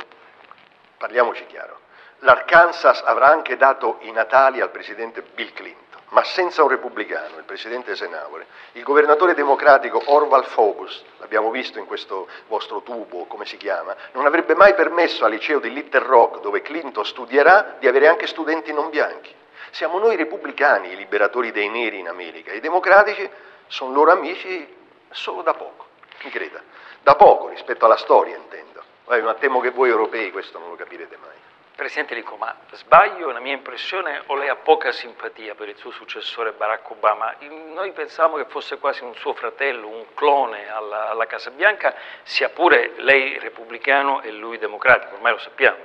Parliamoci 0.96 1.44
chiaro, 1.46 1.80
l'Arkansas 2.20 3.02
avrà 3.04 3.26
anche 3.26 3.56
dato 3.56 3.98
i 4.02 4.12
natali 4.12 4.60
al 4.60 4.70
presidente 4.70 5.22
Bill 5.22 5.52
Clinton 5.52 5.85
ma 6.10 6.22
senza 6.24 6.62
un 6.62 6.68
repubblicano, 6.68 7.38
il 7.38 7.44
presidente 7.44 7.90
Eisenhower, 7.90 8.46
il 8.72 8.82
governatore 8.82 9.34
democratico 9.34 10.00
Orval 10.06 10.44
Fogus, 10.44 11.02
l'abbiamo 11.18 11.50
visto 11.50 11.78
in 11.78 11.86
questo 11.86 12.28
vostro 12.46 12.82
tubo, 12.82 13.24
come 13.24 13.44
si 13.44 13.56
chiama, 13.56 13.94
non 14.12 14.26
avrebbe 14.26 14.54
mai 14.54 14.74
permesso 14.74 15.24
al 15.24 15.32
liceo 15.32 15.58
di 15.58 15.72
Little 15.72 16.06
Rock, 16.06 16.40
dove 16.40 16.62
Clinton 16.62 17.04
studierà, 17.04 17.76
di 17.78 17.88
avere 17.88 18.06
anche 18.06 18.26
studenti 18.26 18.72
non 18.72 18.90
bianchi. 18.90 19.34
Siamo 19.70 19.98
noi 19.98 20.16
repubblicani 20.16 20.92
i 20.92 20.96
liberatori 20.96 21.50
dei 21.50 21.68
neri 21.68 21.98
in 21.98 22.08
America, 22.08 22.52
i 22.52 22.60
democratici 22.60 23.28
sono 23.66 23.92
loro 23.92 24.12
amici 24.12 24.74
solo 25.10 25.42
da 25.42 25.54
poco, 25.54 25.86
mi 26.22 26.30
creda, 26.30 26.62
da 27.02 27.16
poco 27.16 27.48
rispetto 27.48 27.84
alla 27.84 27.96
storia 27.96 28.36
intendo, 28.36 28.82
ma 29.06 29.34
temo 29.34 29.60
che 29.60 29.70
voi 29.70 29.88
europei 29.88 30.30
questo 30.30 30.58
non 30.58 30.68
lo 30.68 30.76
capirete 30.76 31.16
mai. 31.16 31.45
Presidente 31.76 32.14
Lico, 32.14 32.36
ma 32.36 32.56
sbaglio 32.70 33.30
la 33.30 33.38
mia 33.38 33.52
impressione 33.52 34.22
o 34.28 34.34
lei 34.34 34.48
ha 34.48 34.56
poca 34.56 34.92
simpatia 34.92 35.54
per 35.54 35.68
il 35.68 35.76
suo 35.76 35.90
successore 35.90 36.52
Barack 36.52 36.90
Obama? 36.90 37.34
Noi 37.74 37.92
pensavamo 37.92 38.38
che 38.38 38.46
fosse 38.46 38.78
quasi 38.78 39.04
un 39.04 39.14
suo 39.14 39.34
fratello, 39.34 39.86
un 39.86 40.06
clone 40.14 40.70
alla, 40.70 41.10
alla 41.10 41.26
Casa 41.26 41.50
Bianca, 41.50 41.94
sia 42.22 42.48
pure 42.48 42.94
lei 42.96 43.38
repubblicano 43.38 44.22
e 44.22 44.32
lui 44.32 44.56
democratico, 44.56 45.16
ormai 45.16 45.32
lo 45.32 45.38
sappiamo. 45.38 45.76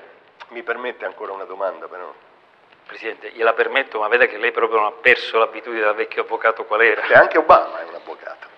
Mi 0.48 0.64
permette 0.64 1.04
ancora 1.04 1.34
una 1.34 1.44
domanda 1.44 1.90
però? 1.90 2.14
Presidente, 2.86 3.32
gliela 3.32 3.52
permetto, 3.52 4.00
ma 4.00 4.08
vede 4.08 4.28
che 4.28 4.38
lei 4.38 4.52
proprio 4.52 4.80
non 4.80 4.88
ha 4.88 4.94
perso 4.94 5.40
l'abitudine 5.40 5.84
da 5.84 5.92
vecchio 5.92 6.22
avvocato 6.22 6.64
qual 6.64 6.84
era. 6.84 7.06
E 7.06 7.14
anche 7.16 7.38
Obama 7.38 7.82
è 7.82 7.84
un 7.84 7.96
avvocato. 7.96 8.51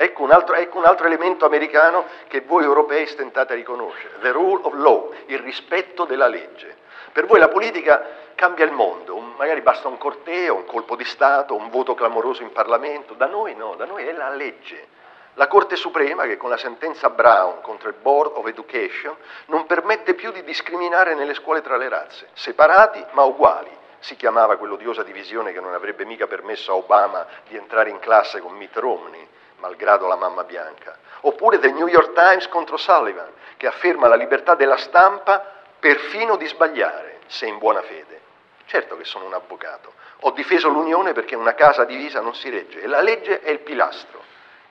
Ecco 0.00 0.22
un, 0.22 0.30
altro, 0.30 0.54
ecco 0.54 0.78
un, 0.78 0.84
altro, 0.84 1.06
elemento 1.08 1.44
americano 1.44 2.04
che 2.28 2.42
voi 2.42 2.62
europei 2.62 3.04
stentate 3.08 3.54
a 3.54 3.56
riconoscere, 3.56 4.20
the 4.20 4.30
rule 4.30 4.60
of 4.62 4.74
law, 4.74 5.12
il 5.26 5.40
rispetto 5.40 6.04
della 6.04 6.28
legge. 6.28 6.76
Per 7.10 7.26
voi 7.26 7.40
la 7.40 7.48
politica 7.48 8.06
cambia 8.36 8.64
il 8.64 8.70
mondo, 8.70 9.18
magari 9.18 9.60
basta 9.60 9.88
un 9.88 9.98
corteo, 9.98 10.54
un 10.54 10.66
colpo 10.66 10.94
di 10.94 11.02
Stato, 11.02 11.56
un 11.56 11.68
voto 11.68 11.94
clamoroso 11.94 12.42
in 12.42 12.52
Parlamento, 12.52 13.14
da 13.14 13.26
noi 13.26 13.56
no, 13.56 13.74
da 13.74 13.86
noi 13.86 14.06
è 14.06 14.12
la 14.12 14.28
legge. 14.30 14.86
La 15.34 15.48
Corte 15.48 15.74
Suprema, 15.74 16.26
che 16.26 16.36
con 16.36 16.50
la 16.50 16.58
sentenza 16.58 17.10
Brown 17.10 17.60
contro 17.60 17.88
il 17.88 17.96
Board 18.00 18.36
of 18.36 18.46
Education, 18.46 19.16
non 19.46 19.66
permette 19.66 20.14
più 20.14 20.30
di 20.30 20.44
discriminare 20.44 21.16
nelle 21.16 21.34
scuole 21.34 21.60
tra 21.60 21.76
le 21.76 21.88
razze, 21.88 22.28
separati 22.34 23.04
ma 23.14 23.24
uguali. 23.24 23.76
Si 23.98 24.14
chiamava 24.14 24.58
quell'odiosa 24.58 25.02
divisione 25.02 25.50
che 25.52 25.60
non 25.60 25.74
avrebbe 25.74 26.04
mica 26.04 26.28
permesso 26.28 26.70
a 26.70 26.76
Obama 26.76 27.26
di 27.48 27.56
entrare 27.56 27.90
in 27.90 27.98
classe 27.98 28.38
con 28.38 28.54
Mitt 28.54 28.76
Romney 28.76 29.26
malgrado 29.58 30.06
la 30.06 30.16
mamma 30.16 30.44
bianca. 30.44 30.96
Oppure 31.22 31.58
The 31.58 31.72
New 31.72 31.86
York 31.86 32.12
Times 32.12 32.48
contro 32.48 32.76
Sullivan, 32.76 33.32
che 33.56 33.66
afferma 33.66 34.08
la 34.08 34.14
libertà 34.14 34.54
della 34.54 34.76
stampa 34.76 35.56
perfino 35.78 36.36
di 36.36 36.46
sbagliare, 36.46 37.20
se 37.26 37.46
in 37.46 37.58
buona 37.58 37.82
fede. 37.82 38.20
Certo 38.66 38.96
che 38.96 39.04
sono 39.04 39.26
un 39.26 39.34
avvocato. 39.34 39.94
Ho 40.22 40.30
difeso 40.32 40.68
l'Unione 40.68 41.12
perché 41.12 41.34
una 41.34 41.54
casa 41.54 41.84
divisa 41.84 42.20
non 42.20 42.34
si 42.34 42.50
regge 42.50 42.80
e 42.80 42.86
la 42.86 43.00
legge 43.00 43.40
è 43.40 43.50
il 43.50 43.60
pilastro. 43.60 44.22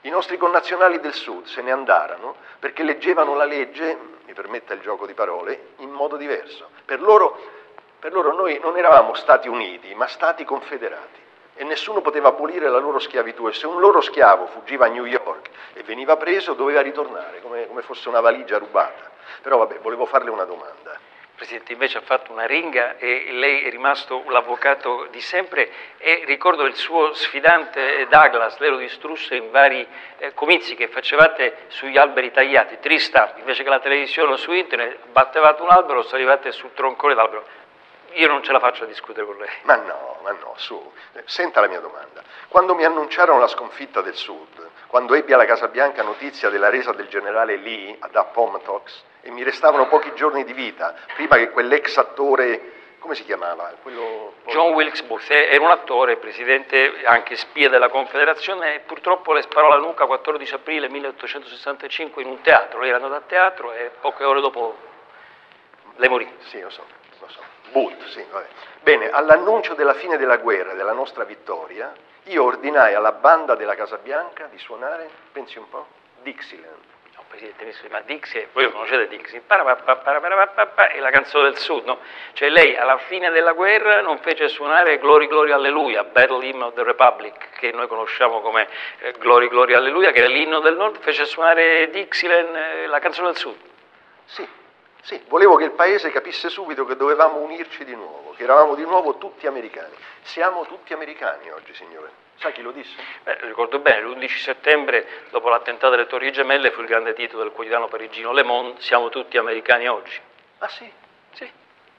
I 0.02 0.10
nostri 0.10 0.38
connazionali 0.38 1.00
del 1.00 1.14
Sud 1.14 1.46
se 1.46 1.62
ne 1.62 1.72
andarono 1.72 2.36
perché 2.60 2.84
leggevano 2.84 3.36
la 3.36 3.46
legge, 3.46 3.98
mi 4.26 4.34
permetta 4.34 4.74
il 4.74 4.82
gioco 4.82 5.06
di 5.06 5.14
parole, 5.14 5.70
in 5.78 5.90
modo 5.90 6.16
diverso. 6.16 6.70
Per 6.86 7.02
loro, 7.02 7.40
per 8.00 8.14
loro 8.14 8.34
noi 8.34 8.60
non 8.60 8.78
eravamo 8.78 9.16
Stati 9.16 9.48
Uniti, 9.48 9.94
ma 9.96 10.08
Stati 10.08 10.46
confederati 10.46 11.26
e 11.58 11.64
nessuno 11.64 12.02
poteva 12.02 12.30
abolire 12.30 12.70
la 12.70 12.78
loro 12.78 13.00
schiavitù 13.00 13.48
e 13.48 13.54
se 13.54 13.66
un 13.66 13.80
loro 13.80 14.00
schiavo 14.00 14.46
fuggiva 14.46 14.86
a 14.86 14.90
New 14.90 15.06
York 15.06 15.50
e 15.74 15.84
veniva 15.84 16.16
preso 16.16 16.54
doveva 16.54 16.82
ritornare 16.82 17.42
come, 17.42 17.68
come 17.68 17.82
fosse 17.82 18.08
una 18.08 18.22
valigia 18.22 18.60
rubata. 18.60 19.12
Però 19.42 19.58
vabbè, 19.58 19.80
volevo 19.80 20.06
farle 20.06 20.30
una 20.30 20.46
domanda. 20.46 21.00
Presidente, 21.36 21.74
invece 21.74 22.00
ha 22.00 22.02
fatto 22.02 22.32
una 22.32 22.48
ringa 22.48 22.98
e 22.98 23.28
lei 23.32 23.64
è 23.64 23.70
rimasto 23.70 24.24
l'avvocato 24.28 25.08
di 25.12 25.22
sempre 25.22 25.70
e 25.98 26.24
ricordo 26.26 26.64
il 26.66 26.76
suo 26.76 27.14
sfidante 27.14 28.08
Douglas, 28.10 28.58
lei 28.58 28.72
lo 28.72 28.78
distrusse 28.78 29.36
in 29.36 29.52
vari 29.52 29.86
eh, 30.18 30.34
comizi 30.34 30.74
che 30.74 30.88
facevate 30.88 31.66
sugli 31.68 31.96
alberi 31.96 32.32
tagliati, 32.32 32.80
tristampi, 32.80 33.42
invece 33.42 33.62
che 33.62 33.70
la 33.70 33.80
televisione 33.80 34.32
o 34.32 34.36
su 34.36 34.52
internet, 34.52 35.10
battevate 35.12 35.62
un 35.62 35.70
albero, 35.70 36.02
salivate 36.02 36.52
sul 36.52 36.74
troncone 36.74 37.14
d'albero 37.14 37.57
io 38.18 38.28
non 38.28 38.44
ce 38.44 38.52
la 38.52 38.60
faccio 38.60 38.84
a 38.84 38.88
discutere 38.88 39.26
con 39.26 39.38
lei. 39.38 39.50
Ma 39.64 39.76
no, 39.76 40.18
ma 40.24 40.32
no, 40.32 40.54
su, 40.58 40.92
senta 41.26 41.62
la 41.62 41.68
mia 41.68 41.80
domanda. 41.80 42.24
Quando 42.48 42.76
mi 42.76 42.84
annunciarono 42.84 43.40
la 43.40 43.48
sconfitta 43.48 44.02
del 44.02 44.16
Sud, 44.16 44.70
quando 44.88 45.14
ebbi 45.14 45.34
alla 45.34 45.46
Casa 45.46 45.68
Bianca 45.68 46.04
notizia 46.04 46.50
della 46.50 46.70
resa 46.70 46.92
del 46.94 47.08
generale 47.08 47.58
Lee 47.58 47.96
ad 48.00 48.16
Appomattox 48.16 49.04
e 49.22 49.32
mi 49.32 49.44
restavano 49.44 49.88
pochi 49.88 50.14
giorni 50.16 50.44
di 50.44 50.54
vita, 50.54 50.96
prima 51.16 51.36
che 51.36 51.50
quell'ex 51.50 51.98
attore 51.98 52.76
come 53.00 53.14
si 53.14 53.24
chiamava? 53.24 53.74
Quello... 53.82 54.34
John 54.48 54.74
Wilkes 54.74 55.04
Booth, 55.04 55.30
era 55.30 55.64
un 55.64 55.70
attore, 55.70 56.18
presidente, 56.18 57.06
anche 57.06 57.36
spia 57.36 57.70
della 57.70 57.90
Confederazione, 57.90 58.76
e 58.76 58.80
purtroppo 58.80 59.34
le 59.34 59.44
sparò 59.44 59.68
alla 59.68 59.80
nuca 59.80 60.06
14 60.06 60.56
aprile 60.56 60.90
1865 60.90 62.22
in 62.24 62.28
un 62.28 62.42
teatro. 62.42 62.80
Lei 62.80 62.90
era 62.90 62.98
andato 62.98 63.16
a 63.16 63.22
teatro 63.22 63.72
e 63.72 63.92
poche 64.02 64.24
ore 64.24 64.42
dopo 64.42 64.76
le 65.96 66.10
morì. 66.10 66.30
Sì, 66.40 66.60
lo 66.60 66.70
so, 66.70 66.82
lo 66.82 66.88
so. 66.88 66.97
Bult, 67.72 68.04
sì, 68.06 68.24
vabbè. 68.30 68.48
Bene, 68.82 69.10
all'annuncio 69.10 69.74
della 69.74 69.94
fine 69.94 70.18
della 70.18 70.38
guerra 70.38 70.72
e 70.72 70.76
della 70.76 70.94
nostra 70.94 71.24
vittoria, 71.24 71.94
io 72.24 72.44
ordinai 72.44 72.94
alla 72.94 73.12
banda 73.12 73.56
della 73.56 73.76
Casa 73.76 73.98
Bianca 73.98 74.48
di 74.48 74.58
suonare, 74.58 75.10
pensi 75.32 75.58
un 75.58 75.70
po', 75.70 75.88
Dixieland. 76.22 76.76
No, 77.16 77.24
Presidente, 77.28 77.66
ma 77.90 78.02
Dixie, 78.02 78.50
voi 78.54 78.72
conoscete 78.72 79.08
Dixie, 79.08 79.42
è 79.46 81.00
la 81.00 81.10
canzone 81.10 81.50
del 81.50 81.58
Sud, 81.58 81.86
no? 81.86 82.00
Cioè 82.34 82.50
lei 82.50 82.76
alla 82.76 82.98
fine 82.98 83.30
della 83.32 83.54
guerra 83.54 84.02
non 84.02 84.20
fece 84.20 84.48
suonare 84.50 84.98
Glory 85.00 85.28
Glory 85.28 85.52
Alleluia, 85.52 86.04
Battle 86.04 86.46
Hymn 86.46 86.62
of 86.62 86.74
the 86.74 86.84
Republic, 86.84 87.50
che 87.60 87.72
noi 87.72 87.88
conosciamo 87.88 88.42
come 88.42 88.68
eh, 89.00 89.14
Glory 89.20 89.48
Glory 89.48 89.74
Alleluia, 89.74 90.12
che 90.12 90.20
era 90.20 90.28
l'inno 90.28 90.60
del 90.60 90.76
Nord, 90.76 91.00
fece 91.00 91.26
suonare 91.26 91.90
Dixieland, 91.90 92.56
eh, 92.56 92.88
la 92.88 93.00
canzone 93.00 93.28
del 93.28 93.38
Sud. 93.38 93.58
Sì, 94.26 94.48
sì, 95.08 95.24
volevo 95.30 95.56
che 95.56 95.64
il 95.64 95.72
Paese 95.72 96.12
capisse 96.12 96.50
subito 96.50 96.84
che 96.84 96.98
dovevamo 96.98 97.38
unirci 97.38 97.86
di 97.86 97.96
nuovo, 97.96 98.34
che 98.36 98.44
eravamo 98.44 98.76
di 98.76 98.84
nuovo 98.84 99.16
tutti 99.16 99.48
americani. 99.48 99.96
Siamo 100.24 100.66
tutti 100.66 100.92
americani 100.92 101.50
oggi, 101.50 101.74
signore. 101.76 102.12
Sa 102.36 102.52
chi 102.52 102.62
lo 102.62 102.72
disse? 102.72 102.94
Beh, 103.24 103.38
ricordo 103.44 103.80
bene, 103.80 104.02
l'11 104.02 104.38
settembre, 104.38 105.08
dopo 105.30 105.48
l'attentato 105.48 105.92
delle 105.92 106.08
Torri 106.08 106.30
Gemelle, 106.34 106.72
fu 106.72 106.82
il 106.82 106.88
grande 106.88 107.14
titolo 107.14 107.44
del 107.44 107.54
quotidiano 107.54 107.88
parigino 107.88 108.34
Le 108.34 108.44
Monde, 108.44 108.82
siamo 108.82 109.08
tutti 109.08 109.38
americani 109.38 109.88
oggi. 109.88 110.20
Ah 110.58 110.68
sì? 110.68 110.92
Sì. 111.36 111.50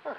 Ah. 0.02 0.14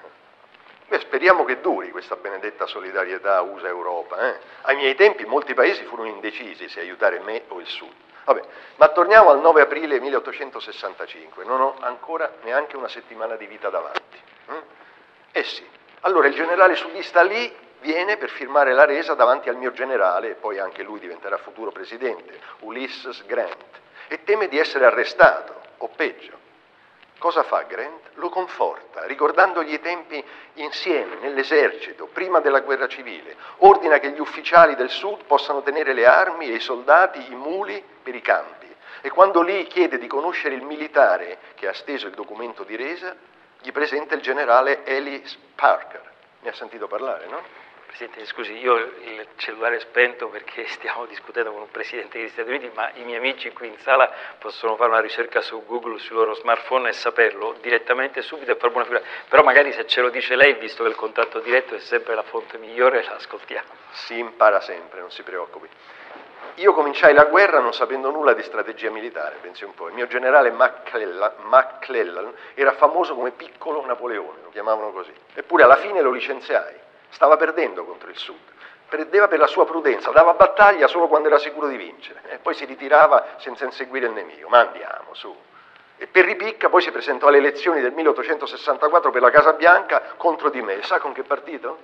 Beh, 0.88 0.98
speriamo 0.98 1.44
che 1.44 1.60
duri 1.60 1.92
questa 1.92 2.16
benedetta 2.16 2.66
solidarietà 2.66 3.40
USA-Europa. 3.42 4.30
Eh? 4.30 4.38
Ai 4.62 4.74
miei 4.74 4.96
tempi 4.96 5.24
molti 5.26 5.54
paesi 5.54 5.84
furono 5.84 6.08
indecisi 6.08 6.68
se 6.68 6.80
aiutare 6.80 7.20
me 7.20 7.42
o 7.46 7.60
il 7.60 7.68
Sud. 7.68 7.94
Vabbè, 8.24 8.42
ma 8.76 8.88
torniamo 8.88 9.30
al 9.30 9.40
9 9.40 9.62
aprile 9.62 10.00
1865, 10.00 11.44
non 11.44 11.60
ho 11.60 11.76
ancora 11.80 12.30
neanche 12.42 12.76
una 12.76 12.88
settimana 12.88 13.36
di 13.36 13.46
vita 13.46 13.68
davanti. 13.70 14.20
Mm? 14.52 14.58
Eh 15.32 15.42
sì, 15.44 15.66
allora 16.00 16.28
il 16.28 16.34
generale 16.34 16.74
sudista 16.76 17.22
lì 17.22 17.54
viene 17.80 18.16
per 18.16 18.30
firmare 18.30 18.72
la 18.72 18.84
resa 18.84 19.14
davanti 19.14 19.48
al 19.48 19.56
mio 19.56 19.72
generale, 19.72 20.30
e 20.30 20.34
poi 20.34 20.58
anche 20.58 20.82
lui 20.82 20.98
diventerà 20.98 21.38
futuro 21.38 21.72
presidente, 21.72 22.38
Ulysses 22.60 23.24
Grant, 23.26 23.80
e 24.08 24.22
teme 24.24 24.48
di 24.48 24.58
essere 24.58 24.84
arrestato, 24.84 25.60
o 25.78 25.88
peggio. 25.88 26.39
Cosa 27.20 27.42
fa 27.42 27.64
Grant? 27.64 28.12
Lo 28.14 28.30
conforta, 28.30 29.04
ricordandogli 29.04 29.74
i 29.74 29.80
tempi 29.80 30.24
insieme, 30.54 31.16
nell'esercito, 31.16 32.06
prima 32.06 32.40
della 32.40 32.60
guerra 32.60 32.88
civile. 32.88 33.36
Ordina 33.58 33.98
che 33.98 34.12
gli 34.12 34.20
ufficiali 34.20 34.74
del 34.74 34.88
sud 34.88 35.24
possano 35.24 35.60
tenere 35.60 35.92
le 35.92 36.06
armi 36.06 36.48
e 36.48 36.54
i 36.54 36.60
soldati, 36.60 37.30
i 37.30 37.34
muli, 37.34 37.84
per 38.02 38.14
i 38.14 38.22
campi. 38.22 38.74
E 39.02 39.10
quando 39.10 39.42
lì 39.42 39.66
chiede 39.66 39.98
di 39.98 40.06
conoscere 40.06 40.54
il 40.54 40.62
militare 40.62 41.36
che 41.56 41.68
ha 41.68 41.74
steso 41.74 42.06
il 42.06 42.14
documento 42.14 42.64
di 42.64 42.74
resa, 42.74 43.14
gli 43.60 43.70
presenta 43.70 44.14
il 44.14 44.22
generale 44.22 44.82
Ellis 44.86 45.36
Parker. 45.54 46.10
Ne 46.40 46.48
ha 46.48 46.54
sentito 46.54 46.86
parlare, 46.86 47.26
no? 47.26 47.42
Presidente, 47.90 48.24
scusi, 48.26 48.56
io 48.56 48.76
il 48.76 49.26
cellulare 49.34 49.74
è 49.74 49.80
spento 49.80 50.28
perché 50.28 50.64
stiamo 50.70 51.06
discutendo 51.06 51.50
con 51.50 51.62
un 51.62 51.70
Presidente 51.72 52.18
degli 52.18 52.28
Stati 52.28 52.48
Uniti, 52.48 52.70
ma 52.72 52.88
i 52.94 53.02
miei 53.02 53.18
amici 53.18 53.50
qui 53.52 53.66
in 53.66 53.76
sala 53.78 54.08
possono 54.38 54.76
fare 54.76 54.90
una 54.90 55.00
ricerca 55.00 55.40
su 55.40 55.64
Google 55.66 55.98
sui 55.98 56.14
loro 56.14 56.34
smartphone 56.34 56.88
e 56.88 56.92
saperlo 56.92 57.56
direttamente 57.60 58.22
subito 58.22 58.52
e 58.52 58.54
fare 58.54 58.70
buona 58.70 58.86
figura. 58.86 59.04
Però 59.28 59.42
magari 59.42 59.72
se 59.72 59.88
ce 59.88 60.02
lo 60.02 60.08
dice 60.08 60.36
lei, 60.36 60.54
visto 60.54 60.84
che 60.84 60.88
il 60.88 60.94
contatto 60.94 61.40
diretto 61.40 61.74
è 61.74 61.80
sempre 61.80 62.14
la 62.14 62.22
fonte 62.22 62.58
migliore, 62.58 63.02
la 63.02 63.16
ascoltiamo. 63.16 63.68
Si 63.90 64.16
impara 64.16 64.60
sempre, 64.60 65.00
non 65.00 65.10
si 65.10 65.24
preoccupi. 65.24 65.68
Io 66.54 66.72
cominciai 66.72 67.12
la 67.12 67.24
guerra 67.24 67.58
non 67.58 67.72
sapendo 67.74 68.12
nulla 68.12 68.34
di 68.34 68.42
strategia 68.44 68.90
militare, 68.90 69.38
pensi 69.40 69.64
un 69.64 69.74
po'. 69.74 69.88
Il 69.88 69.94
mio 69.94 70.06
generale 70.06 70.52
McClellan 70.52 72.32
era 72.54 72.72
famoso 72.74 73.16
come 73.16 73.32
piccolo 73.32 73.84
Napoleone, 73.84 74.42
lo 74.44 74.50
chiamavano 74.50 74.92
così. 74.92 75.12
Eppure 75.34 75.64
alla 75.64 75.76
fine 75.76 76.00
lo 76.00 76.12
licenziai. 76.12 76.79
Stava 77.10 77.36
perdendo 77.36 77.84
contro 77.84 78.08
il 78.08 78.16
Sud. 78.16 78.38
Perdeva 78.88 79.28
per 79.28 79.38
la 79.38 79.46
sua 79.46 79.66
prudenza, 79.66 80.10
dava 80.10 80.34
battaglia 80.34 80.88
solo 80.88 81.06
quando 81.06 81.28
era 81.28 81.38
sicuro 81.38 81.68
di 81.68 81.76
vincere 81.76 82.22
e 82.28 82.38
poi 82.38 82.54
si 82.54 82.64
ritirava 82.64 83.36
senza 83.38 83.64
inseguire 83.64 84.06
il 84.06 84.12
nemico. 84.12 84.48
Ma 84.48 84.60
andiamo, 84.60 85.14
su. 85.14 85.34
E 85.96 86.06
per 86.06 86.24
ripicca 86.24 86.68
poi 86.68 86.82
si 86.82 86.90
presentò 86.90 87.28
alle 87.28 87.38
elezioni 87.38 87.80
del 87.80 87.92
1864 87.92 89.10
per 89.10 89.22
la 89.22 89.30
Casa 89.30 89.52
Bianca 89.52 90.14
contro 90.16 90.50
di 90.50 90.60
me. 90.60 90.82
Sa 90.82 90.98
con 90.98 91.12
che 91.12 91.22
partito? 91.22 91.78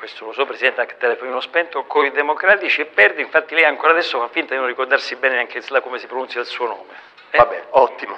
questo 0.00 0.24
lo 0.24 0.32
so 0.32 0.46
Presidente, 0.46 0.80
anche 0.80 0.96
telefonino 0.96 1.40
spento, 1.40 1.84
con 1.84 2.06
i 2.06 2.10
democratici 2.10 2.80
e 2.80 2.86
perde, 2.86 3.20
infatti 3.20 3.54
lei 3.54 3.64
ancora 3.64 3.92
adesso 3.92 4.18
fa 4.18 4.28
finta 4.28 4.54
di 4.54 4.58
non 4.58 4.66
ricordarsi 4.66 5.14
bene 5.16 5.34
neanche 5.34 5.62
come 5.82 5.98
si 5.98 6.06
pronuncia 6.06 6.40
il 6.40 6.46
suo 6.46 6.66
nome. 6.66 6.94
Eh? 7.30 7.36
Vabbè, 7.36 7.66
ottimo. 7.70 8.16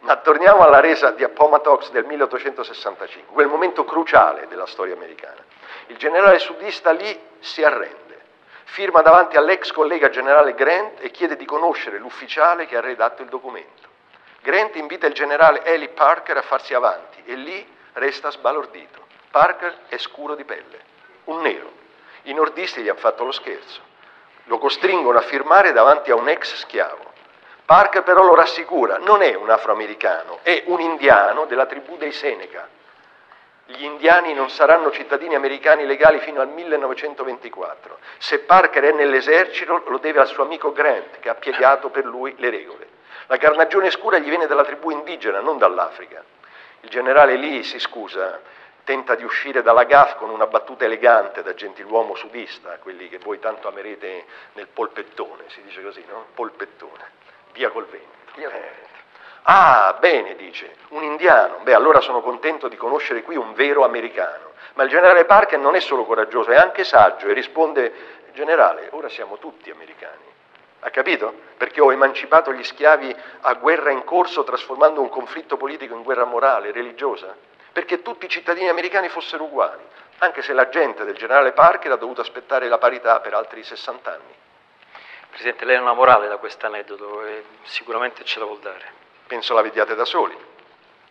Ma 0.00 0.16
torniamo 0.16 0.64
alla 0.64 0.80
resa 0.80 1.12
di 1.12 1.22
Appomattox 1.22 1.90
del 1.92 2.04
1865, 2.04 3.32
quel 3.32 3.46
momento 3.46 3.84
cruciale 3.84 4.48
della 4.48 4.66
storia 4.66 4.94
americana. 4.94 5.40
Il 5.90 5.96
generale 5.96 6.38
sudista 6.38 6.92
lì 6.92 7.20
si 7.40 7.64
arrende, 7.64 8.20
firma 8.66 9.02
davanti 9.02 9.36
all'ex 9.36 9.72
collega 9.72 10.08
generale 10.08 10.54
Grant 10.54 11.02
e 11.02 11.10
chiede 11.10 11.34
di 11.34 11.44
conoscere 11.44 11.98
l'ufficiale 11.98 12.66
che 12.66 12.76
ha 12.76 12.80
redatto 12.80 13.22
il 13.22 13.28
documento. 13.28 13.88
Grant 14.40 14.76
invita 14.76 15.08
il 15.08 15.14
generale 15.14 15.64
Eli 15.64 15.88
Parker 15.88 16.36
a 16.36 16.42
farsi 16.42 16.74
avanti 16.74 17.20
e 17.26 17.34
lì 17.34 17.76
resta 17.94 18.30
sbalordito. 18.30 19.04
Parker 19.32 19.78
è 19.88 19.98
scuro 19.98 20.36
di 20.36 20.44
pelle 20.44 20.78
un 21.24 21.40
nero. 21.40 21.72
I 22.22 22.34
nordisti 22.34 22.82
gli 22.82 22.88
hanno 22.88 23.00
fatto 23.00 23.24
lo 23.24 23.32
scherzo, 23.32 23.80
lo 24.44 24.58
costringono 24.58 25.18
a 25.18 25.22
firmare 25.22 25.72
davanti 25.72 26.12
a 26.12 26.14
un 26.14 26.28
ex 26.28 26.54
schiavo. 26.54 27.12
Parker 27.64 28.04
però 28.04 28.22
lo 28.22 28.36
rassicura, 28.36 28.98
non 28.98 29.22
è 29.22 29.34
un 29.34 29.50
afroamericano, 29.50 30.38
è 30.42 30.62
un 30.66 30.80
indiano 30.80 31.46
della 31.46 31.66
tribù 31.66 31.96
dei 31.96 32.12
Seneca. 32.12 32.78
Gli 33.76 33.84
indiani 33.84 34.34
non 34.34 34.50
saranno 34.50 34.90
cittadini 34.90 35.36
americani 35.36 35.86
legali 35.86 36.18
fino 36.18 36.40
al 36.40 36.48
1924. 36.48 37.98
Se 38.18 38.40
Parker 38.40 38.82
è 38.82 38.92
nell'esercito 38.92 39.84
lo 39.86 39.98
deve 39.98 40.20
al 40.20 40.26
suo 40.26 40.42
amico 40.42 40.72
Grant 40.72 41.20
che 41.20 41.28
ha 41.28 41.34
piegato 41.34 41.88
per 41.88 42.04
lui 42.04 42.34
le 42.38 42.50
regole. 42.50 42.88
La 43.26 43.36
carnagione 43.36 43.90
scura 43.90 44.18
gli 44.18 44.28
viene 44.28 44.46
dalla 44.46 44.64
tribù 44.64 44.90
indigena, 44.90 45.38
non 45.40 45.56
dall'Africa. 45.56 46.24
Il 46.80 46.88
generale 46.88 47.36
Lee 47.36 47.62
si 47.62 47.78
scusa, 47.78 48.40
tenta 48.82 49.14
di 49.14 49.22
uscire 49.22 49.62
dalla 49.62 49.84
GAF 49.84 50.16
con 50.16 50.30
una 50.30 50.48
battuta 50.48 50.84
elegante 50.84 51.42
da 51.44 51.54
gentiluomo 51.54 52.16
sudista, 52.16 52.78
quelli 52.82 53.08
che 53.08 53.18
voi 53.18 53.38
tanto 53.38 53.68
amerete 53.68 54.24
nel 54.54 54.66
polpettone, 54.66 55.44
si 55.46 55.62
dice 55.62 55.80
così, 55.80 56.04
no? 56.08 56.26
Polpettone, 56.34 57.10
via 57.52 57.70
col 57.70 57.86
vento. 57.86 58.18
Ah, 59.42 59.96
bene, 59.98 60.36
dice, 60.36 60.76
un 60.88 61.02
indiano, 61.02 61.58
beh 61.62 61.74
allora 61.74 62.00
sono 62.00 62.20
contento 62.20 62.68
di 62.68 62.76
conoscere 62.76 63.22
qui 63.22 63.36
un 63.36 63.54
vero 63.54 63.84
americano. 63.84 64.50
Ma 64.74 64.84
il 64.84 64.90
generale 64.90 65.24
Parker 65.24 65.58
non 65.58 65.74
è 65.74 65.80
solo 65.80 66.04
coraggioso, 66.04 66.50
è 66.50 66.56
anche 66.56 66.84
saggio 66.84 67.26
e 67.26 67.32
risponde, 67.32 67.92
generale, 68.32 68.88
ora 68.92 69.08
siamo 69.08 69.38
tutti 69.38 69.70
americani. 69.70 70.28
Ha 70.80 70.90
capito? 70.90 71.34
Perché 71.56 71.80
ho 71.80 71.92
emancipato 71.92 72.52
gli 72.52 72.62
schiavi 72.62 73.14
a 73.40 73.54
guerra 73.54 73.90
in 73.90 74.04
corso 74.04 74.44
trasformando 74.44 75.00
un 75.00 75.08
conflitto 75.08 75.56
politico 75.56 75.94
in 75.94 76.02
guerra 76.02 76.24
morale, 76.24 76.72
religiosa 76.72 77.34
perché 77.72 78.02
tutti 78.02 78.26
i 78.26 78.28
cittadini 78.28 78.68
americani 78.68 79.08
fossero 79.08 79.44
uguali, 79.44 79.82
anche 80.18 80.42
se 80.42 80.52
la 80.52 80.68
gente 80.68 81.04
del 81.04 81.14
generale 81.14 81.52
Parker 81.52 81.92
ha 81.92 81.96
dovuto 81.96 82.20
aspettare 82.20 82.68
la 82.68 82.78
parità 82.78 83.20
per 83.20 83.34
altri 83.34 83.62
60 83.62 84.12
anni. 84.12 84.34
Presidente, 85.30 85.64
lei 85.64 85.76
ha 85.76 85.80
una 85.80 85.92
morale 85.92 86.26
da 86.26 86.38
questo 86.38 86.66
aneddoto 86.66 87.24
e 87.24 87.44
sicuramente 87.62 88.24
ce 88.24 88.40
la 88.40 88.44
vuol 88.44 88.58
dare. 88.58 88.98
Penso 89.30 89.54
la 89.54 89.62
vediate 89.62 89.94
da 89.94 90.04
soli. 90.04 90.36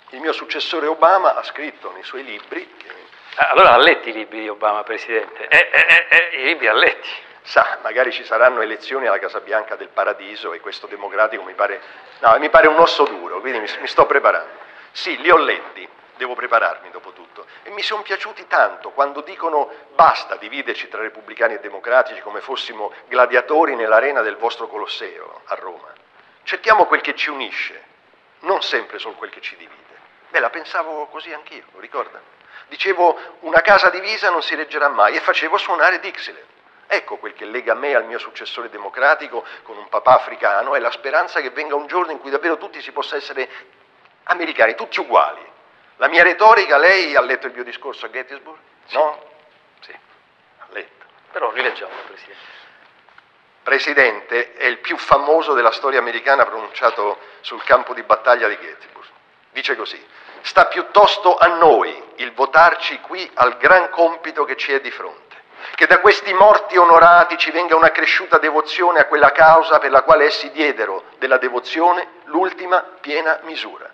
Il 0.10 0.20
mio 0.20 0.34
successore 0.34 0.88
Obama 0.88 1.36
ha 1.36 1.44
scritto 1.44 1.94
nei 1.94 2.04
suoi 2.04 2.26
libri... 2.26 2.70
Che... 2.76 2.88
Ah, 3.36 3.52
allora 3.52 3.72
ha 3.72 3.78
letto 3.78 4.10
i 4.10 4.12
libri 4.12 4.42
di 4.42 4.50
Obama, 4.50 4.84
Presidente? 4.84 5.48
Eh, 5.48 5.70
eh, 5.72 5.86
eh, 5.88 6.08
eh, 6.34 6.42
I 6.42 6.44
libri 6.44 6.68
ha 6.68 6.74
letti. 6.74 7.08
Sa, 7.44 7.78
magari 7.82 8.12
ci 8.12 8.26
saranno 8.26 8.60
elezioni 8.60 9.08
alla 9.08 9.20
Casa 9.20 9.40
Bianca 9.40 9.78
del 9.78 9.88
Paradiso 9.88 10.52
e 10.52 10.60
questo 10.60 10.86
democratico 10.88 11.44
mi 11.44 11.54
pare... 11.54 11.82
No, 12.20 12.38
mi 12.40 12.50
pare 12.50 12.68
un 12.68 12.78
osso 12.78 13.06
duro, 13.06 13.40
quindi 13.40 13.60
mi, 13.60 13.68
mi 13.80 13.88
sto 13.88 14.06
preparando. 14.06 14.52
Sì, 14.92 15.18
li 15.22 15.30
ho 15.30 15.38
letti, 15.38 15.88
devo 16.18 16.36
prepararmi 16.36 16.90
dopo 16.92 17.14
tutto. 17.14 17.46
E 17.64 17.70
mi 17.70 17.84
sono 17.84 18.02
piaciuti 18.02 18.48
tanto 18.48 18.90
quando 18.90 19.22
dicono 19.22 19.72
basta 19.96 20.36
dividerci 20.36 20.90
tra 20.90 21.00
repubblicani 21.00 21.54
e 21.54 21.60
democratici 21.62 22.20
come 22.20 22.42
fossimo 22.42 22.92
gladiatori 23.08 23.76
nell'arena 23.76 24.20
del 24.22 24.36
vostro 24.36 24.68
Colosseo 24.68 25.44
a 25.46 25.56
Roma. 25.56 25.88
Cerchiamo 26.44 26.86
quel 26.86 27.00
che 27.00 27.16
ci 27.16 27.30
unisce, 27.30 27.88
non 28.42 28.62
sempre 28.62 29.00
solo 29.00 29.16
quel 29.16 29.30
che 29.30 29.42
ci 29.42 29.56
divide. 29.56 29.98
Beh, 30.30 30.40
la 30.40 30.50
pensavo 30.50 31.08
così 31.08 31.34
anch'io, 31.34 31.64
lo 31.72 31.80
ricorda? 31.80 32.22
Dicevo 32.68 33.18
una 33.42 33.62
casa 33.62 33.90
divisa 33.90 34.30
non 34.30 34.44
si 34.44 34.56
reggerà 34.56 34.90
mai 34.90 35.16
e 35.16 35.20
facevo 35.22 35.58
suonare 35.58 36.00
Dixieland. 36.00 36.46
Ecco 36.88 37.18
quel 37.18 37.34
che 37.34 37.46
lega 37.46 37.74
me 37.74 37.94
al 37.94 38.06
mio 38.06 38.18
successore 38.18 38.70
democratico 38.70 39.46
con 39.64 39.78
un 39.78 39.90
papà 39.90 40.16
africano 40.16 40.76
è 40.76 40.80
la 40.80 40.92
speranza 40.92 41.40
che 41.40 41.52
venga 41.52 41.76
un 41.76 41.88
giorno 41.88 42.12
in 42.12 42.20
cui 42.20 42.32
davvero 42.32 42.58
tutti 42.58 42.82
si 42.82 42.92
possa 42.92 43.16
essere 43.16 43.48
americani, 44.24 44.76
tutti 44.76 45.00
uguali, 45.00 45.48
la 46.00 46.08
mia 46.08 46.24
retorica, 46.24 46.78
lei 46.78 47.14
ha 47.16 47.22
letto 47.22 47.48
il 47.48 47.54
mio 47.54 47.64
discorso 47.64 48.06
a 48.06 48.10
Gettysburg? 48.10 48.58
Sì. 48.86 48.96
No? 48.96 49.22
Sì. 49.82 49.92
Ha 49.92 50.66
letto. 50.70 51.06
Però 51.32 51.52
rileggiamo, 51.52 51.92
Presidente. 52.08 52.40
Presidente 53.70 54.54
è 54.56 54.66
il 54.66 54.80
più 54.80 54.98
famoso 54.98 55.54
della 55.54 55.70
storia 55.70 56.00
americana 56.00 56.44
pronunciato 56.44 57.20
sul 57.42 57.64
campo 57.64 57.94
di 57.94 58.02
battaglia 58.02 58.48
di 58.48 58.58
Gettysburg. 58.60 59.06
Dice 59.52 59.76
così, 59.76 60.04
sta 60.42 60.66
piuttosto 60.66 61.38
a 61.38 61.46
noi 61.46 62.04
il 62.16 62.34
votarci 62.34 63.00
qui 63.02 63.30
al 63.36 63.58
gran 63.58 63.92
compito 63.92 64.44
che 64.44 64.56
ci 64.56 64.74
è 64.74 64.82
di 64.82 64.90
fronte, 64.90 65.36
che 65.76 65.86
da 65.86 66.00
questi 66.00 66.34
morti 66.34 66.78
onorati 66.78 67.38
ci 67.38 67.52
venga 67.52 67.76
una 67.76 67.92
cresciuta 67.92 68.40
devozione 68.40 69.02
a 69.02 69.06
quella 69.06 69.32
causa 69.32 69.78
per 69.78 69.92
la 69.92 70.02
quale 70.02 70.26
essi 70.26 70.50
diedero 70.50 71.04
della 71.20 71.38
devozione 71.38 72.08
l'ultima 72.24 72.84
piena 73.00 73.40
misura 73.44 73.88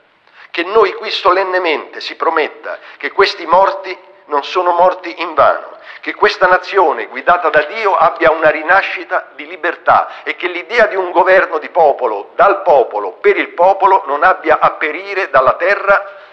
che 0.52 0.64
noi 0.64 0.94
qui 0.94 1.12
solennemente 1.12 2.00
si 2.00 2.16
prometta 2.16 2.80
che 2.96 3.12
questi 3.12 3.46
morti 3.46 3.98
non 4.26 4.44
sono 4.44 4.72
morti 4.72 5.22
in 5.22 5.34
vano, 5.34 5.78
che 6.02 6.14
questa 6.14 6.48
nazione 6.48 7.08
guidata 7.08 7.50
da 7.50 7.64
Dio 7.64 7.96
abbia 7.96 8.32
una 8.32 8.50
rinascita 8.50 9.32
di 9.36 9.46
libertà 9.48 10.24
e 10.24 10.36
che 10.36 10.48
l'idea 10.48 10.88
di 10.88 10.96
un 10.96 11.12
governo 11.12 11.58
di 11.58 11.70
popolo, 11.70 12.32
dal 12.36 12.62
popolo, 12.62 13.14
per 13.14 13.38
il 13.38 13.50
popolo, 13.50 14.04
non 14.06 14.24
abbia 14.24 14.60
a 14.60 14.72
perire 14.72 15.30
dalla 15.30 15.56
terra. 15.56 16.24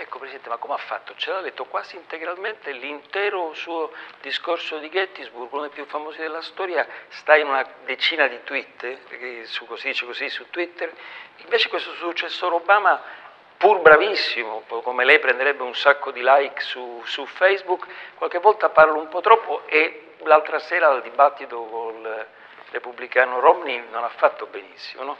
Ecco 0.00 0.18
Presidente, 0.18 0.48
ma 0.48 0.58
come 0.58 0.74
ha 0.74 0.78
fatto? 0.78 1.12
Ce 1.16 1.30
l'ha 1.30 1.40
letto 1.40 1.64
quasi 1.64 1.96
integralmente 1.96 2.70
l'intero 2.70 3.52
suo 3.54 3.90
discorso 4.20 4.78
di 4.78 4.88
Gettysburg, 4.90 5.52
uno 5.52 5.62
dei 5.62 5.70
più 5.70 5.86
famosi 5.86 6.18
della 6.20 6.40
storia, 6.40 6.86
sta 7.08 7.34
in 7.34 7.48
una 7.48 7.66
decina 7.84 8.28
di 8.28 8.42
tweet, 8.44 9.44
su 9.46 9.66
così 9.66 9.88
dice 9.88 10.06
così 10.06 10.28
su 10.28 10.48
Twitter, 10.50 10.92
invece 11.38 11.68
questo 11.68 11.92
successore 11.94 12.54
Obama 12.54 13.26
pur 13.58 13.80
bravissimo, 13.80 14.62
come 14.82 15.04
lei 15.04 15.18
prenderebbe 15.18 15.64
un 15.64 15.74
sacco 15.74 16.10
di 16.12 16.20
like 16.22 16.60
su, 16.62 17.02
su, 17.04 17.26
Facebook, 17.26 17.86
qualche 18.14 18.38
volta 18.38 18.70
parlo 18.70 18.98
un 18.98 19.08
po' 19.08 19.20
troppo 19.20 19.62
e 19.66 20.14
l'altra 20.22 20.60
sera 20.60 20.88
al 20.88 21.02
dibattito 21.02 21.64
col 21.64 22.26
repubblicano 22.70 23.40
Romney 23.40 23.84
non 23.90 24.04
ha 24.04 24.08
fatto 24.10 24.46
benissimo, 24.46 25.02
no? 25.02 25.16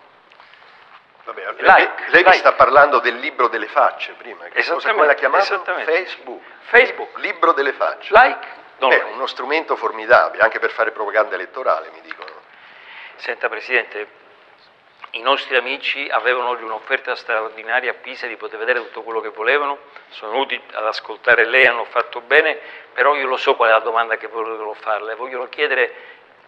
Vabbè, 1.25 1.43
like, 1.59 1.63
lei, 1.63 1.91
lei 2.11 2.23
like. 2.23 2.37
sta 2.37 2.53
parlando 2.53 3.01
del 3.01 3.17
libro 3.17 3.49
delle 3.49 3.67
facce 3.67 4.13
prima, 4.13 4.45
che 4.47 4.65
cosa 4.65 4.93
come 4.93 5.05
l'ha 5.05 5.15
chiamato? 5.15 5.63
Facebook. 5.65 6.43
Facebook. 6.61 7.19
Libro 7.19 7.53
delle 7.53 7.73
facce. 7.73 8.13
Like? 8.15 8.47
Non 8.79 8.91
Beh, 8.91 9.03
uno 9.03 9.27
strumento 9.27 9.75
formidabile, 9.75 10.43
anche 10.43 10.61
per 10.61 10.71
fare 10.71 10.93
propaganda 10.93 11.35
elettorale, 11.35 11.91
mi 11.93 12.01
dicono. 12.01 12.31
Senta 13.17 13.49
Presidente, 13.49 14.07
i 15.13 15.21
nostri 15.21 15.57
amici 15.57 16.07
avevano 16.11 16.51
oggi 16.51 16.63
un'offerta 16.63 17.15
straordinaria 17.15 17.93
a 17.93 17.95
Pisa 17.95 18.27
di 18.27 18.37
poter 18.37 18.59
vedere 18.59 18.81
tutto 18.81 19.03
quello 19.03 19.21
che 19.21 19.31
volevano, 19.31 19.79
sono 20.11 20.33
venuti 20.33 20.61
ad 20.73 20.85
ascoltare 20.85 21.47
lei, 21.47 21.67
hanno 21.67 21.85
fatto 21.85 22.21
bene, 22.21 22.59
però 22.93 23.15
io 23.17 23.27
lo 23.27 23.37
so 23.37 23.55
qual 23.57 23.71
è 23.71 23.73
la 23.73 23.79
domanda 23.79 24.17
che 24.17 24.27
vogliono 24.27 24.75
farle, 24.75 25.15
vogliono 25.15 25.49
chiedere, 25.49 25.95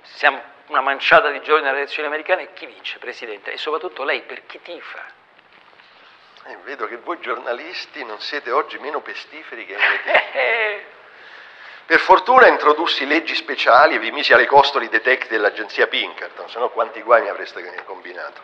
siamo 0.02 0.42
una 0.66 0.80
manciata 0.82 1.30
di 1.30 1.40
giorni 1.40 1.68
alle 1.68 1.78
elezioni 1.78 2.08
americane, 2.08 2.52
chi 2.52 2.66
vince 2.66 2.98
Presidente? 2.98 3.52
E 3.52 3.56
soprattutto 3.56 4.04
lei 4.04 4.22
per 4.22 4.44
chi 4.46 4.60
tifa? 4.60 5.18
Eh, 6.44 6.56
vedo 6.64 6.86
che 6.86 6.96
voi 6.96 7.18
giornalisti 7.20 8.04
non 8.04 8.20
siete 8.20 8.50
oggi 8.50 8.78
meno 8.78 9.00
pestiferi 9.00 9.66
che 9.66 9.76
Per 11.90 11.98
fortuna 11.98 12.46
introdussi 12.46 13.04
leggi 13.04 13.34
speciali 13.34 13.96
e 13.96 13.98
vi 13.98 14.12
misi 14.12 14.32
alle 14.32 14.46
costoli 14.46 14.88
dei 14.88 15.00
tech 15.00 15.26
dell'agenzia 15.26 15.88
Pinkerton, 15.88 16.48
se 16.48 16.60
no 16.60 16.68
quanti 16.68 17.02
guai 17.02 17.22
mi 17.22 17.28
avreste 17.28 17.82
combinato. 17.84 18.40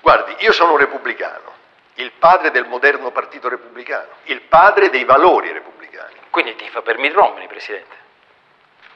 Guardi, 0.00 0.34
io 0.40 0.50
sono 0.50 0.72
un 0.72 0.78
repubblicano, 0.78 1.52
il 1.94 2.10
padre 2.18 2.50
del 2.50 2.66
moderno 2.66 3.12
partito 3.12 3.48
repubblicano, 3.48 4.08
il 4.24 4.40
padre 4.40 4.90
dei 4.90 5.04
valori 5.04 5.52
repubblicani. 5.52 6.16
Quindi 6.30 6.56
tifa 6.56 6.82
per 6.82 6.98
Mitt 6.98 7.14
Romney, 7.14 7.46
Presidente. 7.46 7.94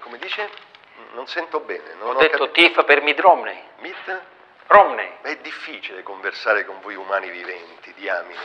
Come 0.00 0.18
dice? 0.18 0.50
Non 1.12 1.28
sento 1.28 1.60
bene. 1.60 1.94
Non 2.00 2.16
ho, 2.16 2.18
ho 2.18 2.20
detto 2.20 2.50
tifa 2.50 2.82
per 2.82 3.02
Mitt 3.02 3.20
Romney. 3.20 3.56
Mitt? 3.82 4.20
Romney. 4.66 5.12
Ma 5.22 5.28
è 5.28 5.36
difficile 5.36 6.02
conversare 6.02 6.64
con 6.64 6.80
voi 6.80 6.96
umani 6.96 7.30
viventi, 7.30 7.94
diamine. 7.94 8.40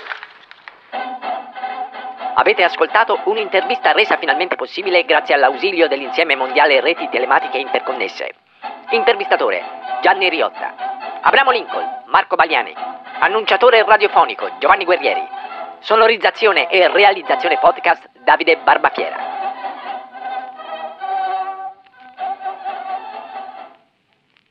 Avete 2.33 2.63
ascoltato 2.63 3.19
un'intervista 3.25 3.91
resa 3.91 4.17
finalmente 4.17 4.55
possibile 4.55 5.03
grazie 5.03 5.35
all'ausilio 5.35 5.87
dell'insieme 5.87 6.35
mondiale 6.35 6.79
reti 6.79 7.09
telematiche 7.09 7.57
interconnesse. 7.57 8.33
Intervistatore 8.91 9.63
Gianni 10.01 10.29
Riotta. 10.29 11.19
Abramo 11.21 11.51
Lincoln, 11.51 12.03
Marco 12.05 12.35
Bagliani. 12.35 12.73
Annunciatore 13.19 13.83
radiofonico 13.83 14.49
Giovanni 14.59 14.85
Guerrieri. 14.85 15.27
Sonorizzazione 15.79 16.69
e 16.69 16.87
realizzazione 16.87 17.57
podcast 17.59 18.09
Davide 18.23 18.57
Barbachiera. 18.57 19.40